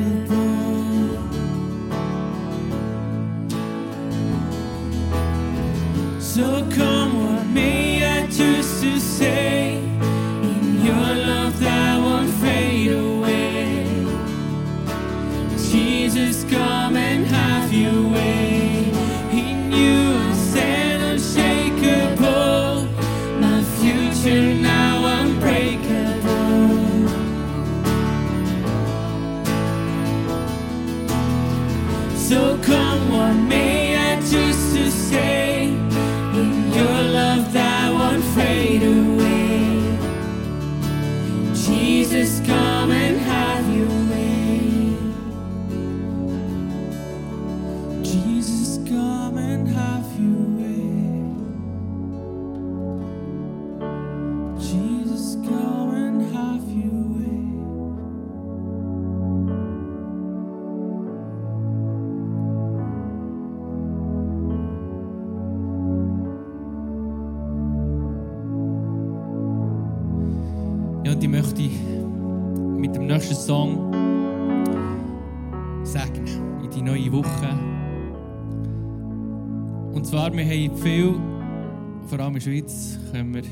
In 82.33 82.41
der 82.41 82.41
Schweiz, 82.41 82.99
können 83.11 83.35
wir 83.35 83.43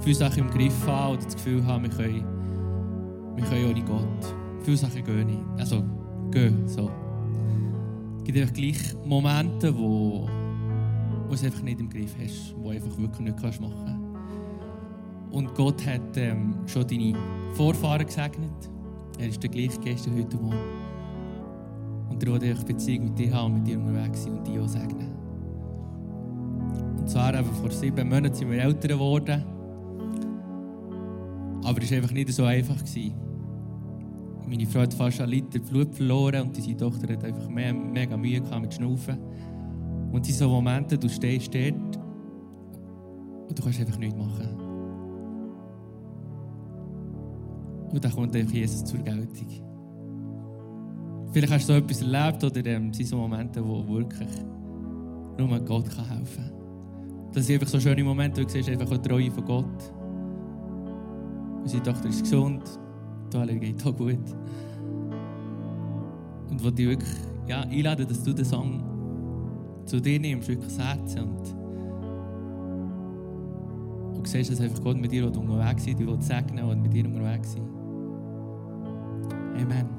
viele 0.00 0.14
Sachen 0.14 0.44
im 0.44 0.50
Griff 0.50 0.86
haben 0.86 1.14
oder 1.14 1.24
das 1.24 1.36
Gefühl 1.36 1.64
haben, 1.66 1.82
wir 1.82 1.90
können, 1.90 2.24
wir 3.36 3.44
können 3.44 3.70
ohne 3.70 3.84
Gott. 3.84 4.34
Viele 4.62 4.76
Sachen 4.76 5.04
gehen 5.04 5.26
nicht. 5.26 5.40
Also, 5.58 5.84
gehen, 6.30 6.66
so. 6.66 6.90
Es 8.18 8.24
gibt 8.24 8.38
einfach 8.38 8.54
gleich 8.54 8.78
Momente, 9.04 9.76
wo, 9.76 10.28
wo 11.28 11.34
es 11.34 11.44
einfach 11.44 11.62
nicht 11.62 11.80
im 11.80 11.88
Griff 11.88 12.14
hast, 12.22 12.54
wo 12.56 12.64
du 12.64 12.76
einfach 12.76 12.96
wirklich 12.98 13.20
nicht 13.20 13.40
kannst 13.40 13.60
machen 13.60 13.84
kannst. 13.84 15.34
Und 15.34 15.54
Gott 15.54 15.86
hat 15.86 16.16
ähm, 16.16 16.54
schon 16.66 16.86
deine 16.86 17.14
Vorfahren 17.52 18.06
gesegnet. 18.06 18.70
Er 19.18 19.28
ist 19.28 19.42
der 19.42 19.50
gleiche 19.50 19.78
Geist 19.80 20.10
wie 20.10 20.22
heute 20.22 20.36
Morgen. 20.36 20.56
Und 22.08 22.22
er 22.22 22.32
will 22.32 22.50
eine 22.50 22.64
Beziehung 22.64 23.04
mit 23.04 23.18
dir 23.18 23.34
haben 23.34 23.52
und 23.52 23.58
mit 23.58 23.66
dir 23.68 23.78
unterwegs 23.78 24.24
sein 24.24 24.38
und 24.38 24.46
dich 24.46 24.58
auch 24.58 24.68
segnen. 24.68 25.27
Und 27.08 27.12
zwar 27.12 27.32
eben 27.32 27.54
vor 27.54 27.70
sieben 27.70 28.06
Monaten 28.06 28.34
sind 28.34 28.50
wir 28.50 28.62
älter 28.62 28.88
geworden. 28.88 29.42
Aber 31.64 31.82
es 31.82 31.90
war 31.90 31.96
einfach 31.96 32.12
nicht 32.12 32.30
so 32.34 32.44
einfach. 32.44 32.76
Gewesen. 32.76 33.14
Meine 34.46 34.66
Frau 34.66 34.80
hat 34.80 34.92
fast 34.92 35.18
einen 35.22 35.30
Liter 35.30 35.58
Blut 35.58 35.94
verloren 35.94 36.42
und 36.42 36.54
unsere 36.54 36.76
Tochter 36.76 37.10
hat 37.14 37.24
einfach 37.24 37.48
mehr, 37.48 37.72
mega 37.72 38.14
Mühe 38.14 38.42
gehabt 38.42 38.60
mit 38.60 38.74
Schnaufen. 38.74 39.16
Und 40.12 40.28
in 40.28 40.34
so 40.34 40.50
Momenten, 40.50 41.00
du 41.00 41.08
stehst 41.08 41.54
dort 41.54 41.96
und 43.48 43.58
du 43.58 43.62
kannst 43.62 43.80
einfach 43.80 43.98
nichts 43.98 44.14
machen. 44.14 44.48
Und 47.90 48.04
dann 48.04 48.12
kommt 48.12 48.36
einfach 48.36 48.52
Jesus 48.52 48.84
zur 48.84 48.98
Geltung. 48.98 49.48
Vielleicht 51.32 51.52
hast 51.54 51.70
du 51.70 51.72
so 51.72 51.78
etwas 51.78 52.02
erlebt 52.02 52.44
oder 52.44 52.66
ähm, 52.66 52.92
sind 52.92 53.06
so 53.06 53.16
Momente, 53.16 53.66
wo 53.66 53.88
wirklich 53.88 54.28
nur 55.38 55.58
Gott 55.60 55.88
kann 55.88 56.06
helfen 56.06 56.44
kann. 56.44 56.57
Das 57.32 57.46
sind 57.46 57.54
einfach 57.54 57.68
so 57.68 57.78
schöne 57.78 58.02
Momente, 58.02 58.40
wo 58.40 58.44
du 58.44 58.50
siehst 58.50 58.68
einfach 58.68 58.88
die 58.88 59.08
Treue 59.08 59.30
von 59.30 59.44
Gott. 59.44 59.92
Unsere 61.62 61.82
Tochter 61.82 62.08
ist 62.08 62.22
gesund, 62.22 62.62
die 63.32 63.36
alle 63.36 63.54
geht 63.56 63.84
auch 63.86 63.96
gut. 63.96 64.18
Und 66.50 66.64
wo 66.64 66.70
dich 66.70 66.88
wirklich 66.88 67.14
ja, 67.46 67.60
einladen, 67.60 68.06
dass 68.08 68.22
du 68.22 68.32
den 68.32 68.44
Song 68.44 68.82
zu 69.84 70.00
dir 70.00 70.18
nimmst, 70.18 70.48
wirklich 70.48 70.68
das 70.68 70.78
Herz 70.78 71.14
und 71.14 71.58
und 74.18 74.26
siehst, 74.26 74.50
dass 74.50 74.60
einfach 74.60 74.82
Gott 74.82 74.98
mit 74.98 75.12
dir 75.12 75.26
unterwegs 75.26 75.86
will, 75.86 75.94
die 75.94 76.06
will 76.06 76.20
segnen 76.20 76.64
und 76.64 76.82
mit 76.82 76.92
dir 76.92 77.06
unterwegs 77.06 77.52
sein. 77.52 77.68
Amen. 79.56 79.97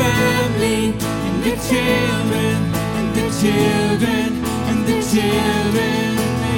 Family, 0.00 0.82
and 1.26 1.36
your 1.46 1.58
children, 1.70 2.56
and 2.98 3.08
the 3.18 3.26
children, 3.40 4.28
and 4.70 4.78
the 4.88 4.98
children. 5.12 6.08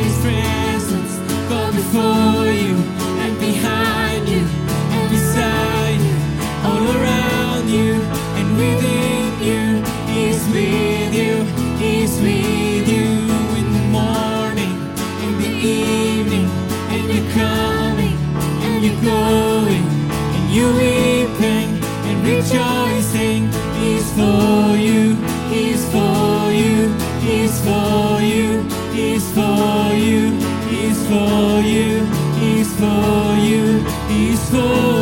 His 0.03 0.17
presence 0.25 1.13
go 1.53 1.61
before 1.81 2.47
you 2.63 2.75
and 3.25 3.35
behind 3.49 4.23
you 4.35 4.45
and 4.95 5.05
beside 5.17 6.01
you, 6.09 6.17
all 6.69 6.85
around 6.97 7.65
you 7.79 7.93
and 8.39 8.49
within 8.61 9.31
you. 9.49 9.65
He 10.11 10.21
is 10.35 10.43
with 10.55 11.13
you, 11.21 11.33
He 11.83 11.91
is 12.07 12.15
with 12.27 12.87
you 12.95 13.09
in 13.59 13.67
the 13.77 13.85
morning, 13.99 14.75
in 15.25 15.33
the 15.43 15.53
evening, 15.79 16.49
and 16.93 17.05
you're 17.13 17.31
coming 17.43 18.17
and 18.65 18.85
you're 18.85 19.03
going 19.15 19.85
and 20.35 20.45
you're 20.55 20.75
weeping 20.81 21.71
and 22.09 22.19
rejoicing. 22.27 23.02
For 24.23 24.77
you, 24.77 25.17
He's 25.51 25.85
for 25.91 26.53
you, 26.53 26.95
He's 27.27 27.61
for 27.61 28.21
you, 28.21 28.63
He's 28.93 29.27
for 29.35 29.93
you, 29.93 30.31
He's 30.71 31.01
for 31.09 31.61
you, 31.61 32.07
He's 32.39 32.73
for 32.79 33.37
you, 33.49 33.81
He's 34.09 34.49
for 34.49 34.57
you, 34.57 35.02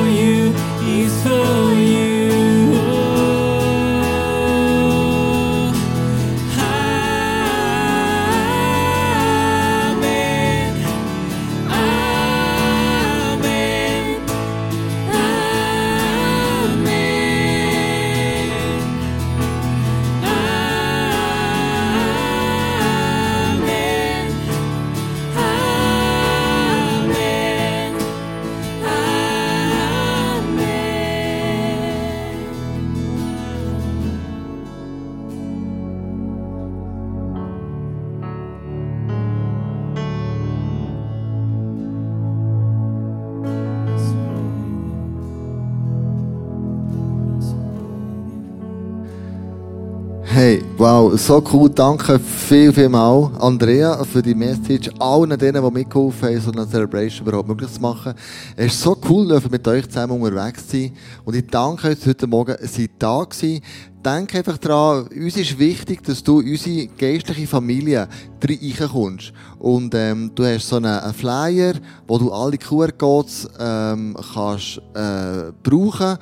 so 51.17 51.43
cool. 51.53 51.71
Danke 51.71 52.19
viel, 52.19 52.73
viel 52.73 52.89
mal, 52.89 53.31
Andrea, 53.39 54.03
für 54.05 54.23
die 54.23 54.35
Message. 54.35 54.91
Allen 54.99 55.39
denen, 55.39 55.65
die 55.65 55.71
mitgeholfen 55.71 56.29
haben, 56.29 56.41
so 56.41 56.53
eine 56.53 56.69
Celebration 56.69 57.27
überhaupt 57.27 57.49
möglich 57.49 57.73
zu 57.73 57.81
machen. 57.81 58.15
Es 58.57 58.73
ist 58.73 58.81
so 58.83 58.97
cool, 59.09 59.41
mit 59.51 59.67
euch 59.67 59.89
zusammen 59.89 60.21
unterwegs 60.21 60.67
zu 60.67 60.77
sein. 60.77 60.93
Und 61.25 61.37
ich 61.37 61.47
danke 61.47 61.89
euch 61.89 62.07
heute 62.07 62.27
Morgen, 62.27 62.57
seid 62.61 62.91
da 62.99 63.25
gewesen. 63.25 63.63
Denk 64.05 64.35
einfach 64.35 64.57
dran, 64.57 65.09
uns 65.09 65.37
ist 65.37 65.59
wichtig, 65.59 66.03
dass 66.03 66.23
du 66.23 66.39
unsere 66.39 66.87
geistliche 66.87 67.47
Familie 67.47 68.09
reinkommst. 68.43 69.35
Und 69.59 69.95
ähm, 69.95 70.31
du 70.35 70.47
hast 70.47 70.69
so 70.69 70.77
einen, 70.77 70.87
einen 70.87 71.13
Flyer, 71.13 71.75
wo 72.07 72.17
du 72.17 72.33
alle 72.33 72.57
QR-Codes 72.57 73.51
ähm, 73.59 74.17
kannst 74.33 74.81
äh, 74.95 75.53
brauchen 75.63 76.17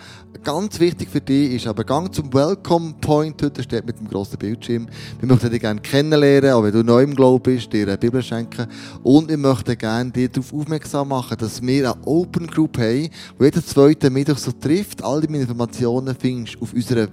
Ganz 0.45 0.79
wichtig 0.79 1.09
für 1.11 1.21
dich 1.21 1.55
ist 1.55 1.67
aber, 1.67 1.85
gang 1.85 2.15
zum 2.15 2.33
Welcome 2.33 2.95
Point 3.01 3.43
heute, 3.43 3.63
steht 3.63 3.85
mit 3.85 3.99
dem 3.99 4.09
grossen 4.09 4.39
Bildschirm. 4.39 4.87
Wir 5.19 5.29
möchten 5.29 5.51
dich 5.51 5.61
gerne 5.61 5.81
kennenlernen, 5.81 6.53
auch 6.53 6.63
wenn 6.63 6.73
du 6.73 6.85
neu 6.85 7.03
im 7.03 7.15
Glauben 7.15 7.43
bist, 7.43 7.73
dir 7.73 7.87
eine 7.87 7.99
Bibel 7.99 8.23
schenken. 8.23 8.67
Und 9.03 9.29
wir 9.29 9.37
möchten 9.37 9.77
gerne 9.77 10.11
dich 10.11 10.31
darauf 10.31 10.53
aufmerksam 10.53 11.09
machen, 11.09 11.37
dass 11.39 11.61
wir 11.61 11.93
eine 11.93 12.07
Open 12.07 12.47
Group 12.47 12.79
haben, 12.79 13.11
die 13.39 13.45
jeden 13.45 13.65
zweiten 13.65 14.13
Mittwoch 14.13 14.39
so 14.39 14.53
trifft. 14.53 15.03
All 15.03 15.21
die 15.21 15.35
Informationen 15.35 16.17
findest 16.19 16.55
du 16.55 16.63
auf 16.63 16.73
unserer 16.73 17.13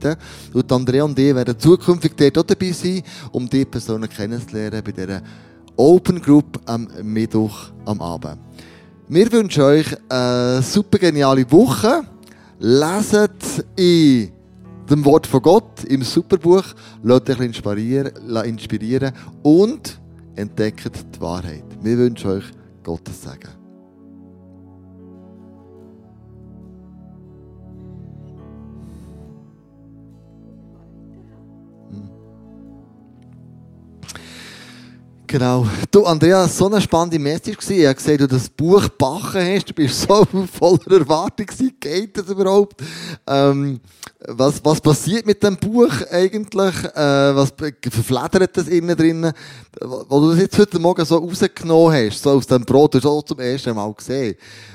Webseite. 0.00 0.18
Und 0.52 0.72
Andrea 0.72 1.04
und 1.04 1.18
ich 1.18 1.34
werden 1.34 1.58
zukünftig 1.58 2.16
dort 2.16 2.38
auch 2.38 2.42
dabei 2.42 2.72
sein, 2.72 3.02
um 3.32 3.48
die 3.48 3.64
Personen 3.64 4.08
kennenzulernen 4.08 4.82
bei 4.84 4.92
dieser 4.92 5.22
Open 5.76 6.20
Group 6.20 6.60
am 6.66 6.88
Mittwoch 7.02 7.70
am 7.84 8.00
Abend. 8.00 8.38
Wir 9.08 9.30
wünschen 9.32 9.62
euch 9.62 9.86
eine 10.08 10.62
super 10.62 10.98
geniale 10.98 11.50
Woche. 11.50 12.02
Leset 12.58 13.64
in 13.76 14.30
dem 14.88 15.04
Wort 15.04 15.26
von 15.26 15.40
Gott 15.40 15.84
im 15.84 16.02
Superbuch, 16.02 16.64
lasst 17.02 17.30
euch 17.30 17.40
inspirieren, 17.40 18.12
inspirieren 18.44 19.12
und 19.42 19.98
entdeckt 20.36 20.90
die 21.14 21.20
Wahrheit. 21.20 21.64
Wir 21.80 21.96
wünschen 21.96 22.30
euch 22.30 22.44
Gottes 22.82 23.22
Segen. 23.22 23.59
Genau. 35.30 35.64
Du, 35.92 36.04
Andrea, 36.06 36.48
so 36.48 36.66
eine 36.66 36.80
spannende 36.80 37.16
Message 37.16 37.56
gewesen. 37.56 37.78
Ich 37.78 37.86
habe 37.86 37.94
gesehen, 37.94 38.18
du 38.18 38.26
das 38.26 38.48
Buch 38.48 38.88
backen 38.88 39.40
hast. 39.40 39.66
Du 39.66 39.74
bist 39.74 40.02
so 40.08 40.24
voller 40.24 40.98
Erwartung 40.98 41.46
gewesen. 41.46 41.76
Geht 41.78 42.18
das 42.18 42.28
überhaupt? 42.30 42.82
Ähm, 43.28 43.78
was, 44.26 44.64
was 44.64 44.80
passiert 44.80 45.26
mit 45.26 45.40
dem 45.40 45.56
Buch 45.56 45.92
eigentlich? 46.10 46.74
Äh, 46.96 47.36
was 47.36 47.54
verfledert 47.56 48.56
das 48.56 48.66
innen 48.66 48.96
drin? 48.96 49.32
Wo 49.80 50.18
du 50.18 50.30
das 50.30 50.40
jetzt 50.40 50.58
heute 50.58 50.80
Morgen 50.80 51.04
so 51.04 51.18
rausgenommen 51.18 51.94
hast, 51.94 52.24
so 52.24 52.30
aus 52.30 52.48
dem 52.48 52.64
Brot, 52.64 52.94
du 52.94 52.98
hast 52.98 53.06
auch 53.06 53.22
zum 53.22 53.38
ersten 53.38 53.76
Mal 53.76 53.94
gesehen. 53.94 54.34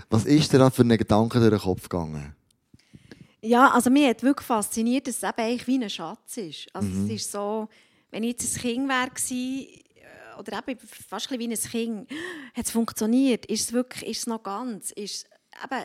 Was 0.10 0.24
ist 0.24 0.53
dir 0.53 0.60
da 0.60 0.70
für 0.70 0.84
einen 0.84 0.97
Gedanken 0.97 1.38
durch 1.38 1.51
den 1.51 1.60
Kopf 1.60 1.89
gegangen? 1.89 2.34
Ja, 3.41 3.72
also 3.72 3.89
mich 3.89 4.08
hat 4.08 4.24
wirklich 4.24 4.47
fasziniert, 4.47 5.06
dass 5.06 5.18
es 5.18 5.24
eben 5.24 5.34
eigentlich 5.36 5.68
wie 5.68 5.84
ein 5.84 5.89
Schatz 5.89 6.38
ist. 6.38 6.68
Also 6.72 6.88
es 7.03 7.12
ist 7.12 7.30
so, 7.30 7.68
wenn 8.10 8.24
ich 8.24 8.41
jetzt 8.41 8.56
ein 8.56 8.62
Kind 8.62 8.88
wäre 8.88 9.10
oder 10.38 10.59
eben 10.67 10.79
fast 10.79 11.31
wie 11.31 11.47
ein 11.47 11.53
Kind, 11.53 12.11
hat 12.53 12.65
es 12.65 12.71
funktioniert? 12.71 13.45
Ist 13.45 13.69
es 13.69 13.73
wirklich, 13.73 14.09
ist 14.09 14.19
es 14.19 14.27
noch 14.27 14.43
ganz? 14.43 14.91
Ist, 14.91 15.27
eben, 15.63 15.83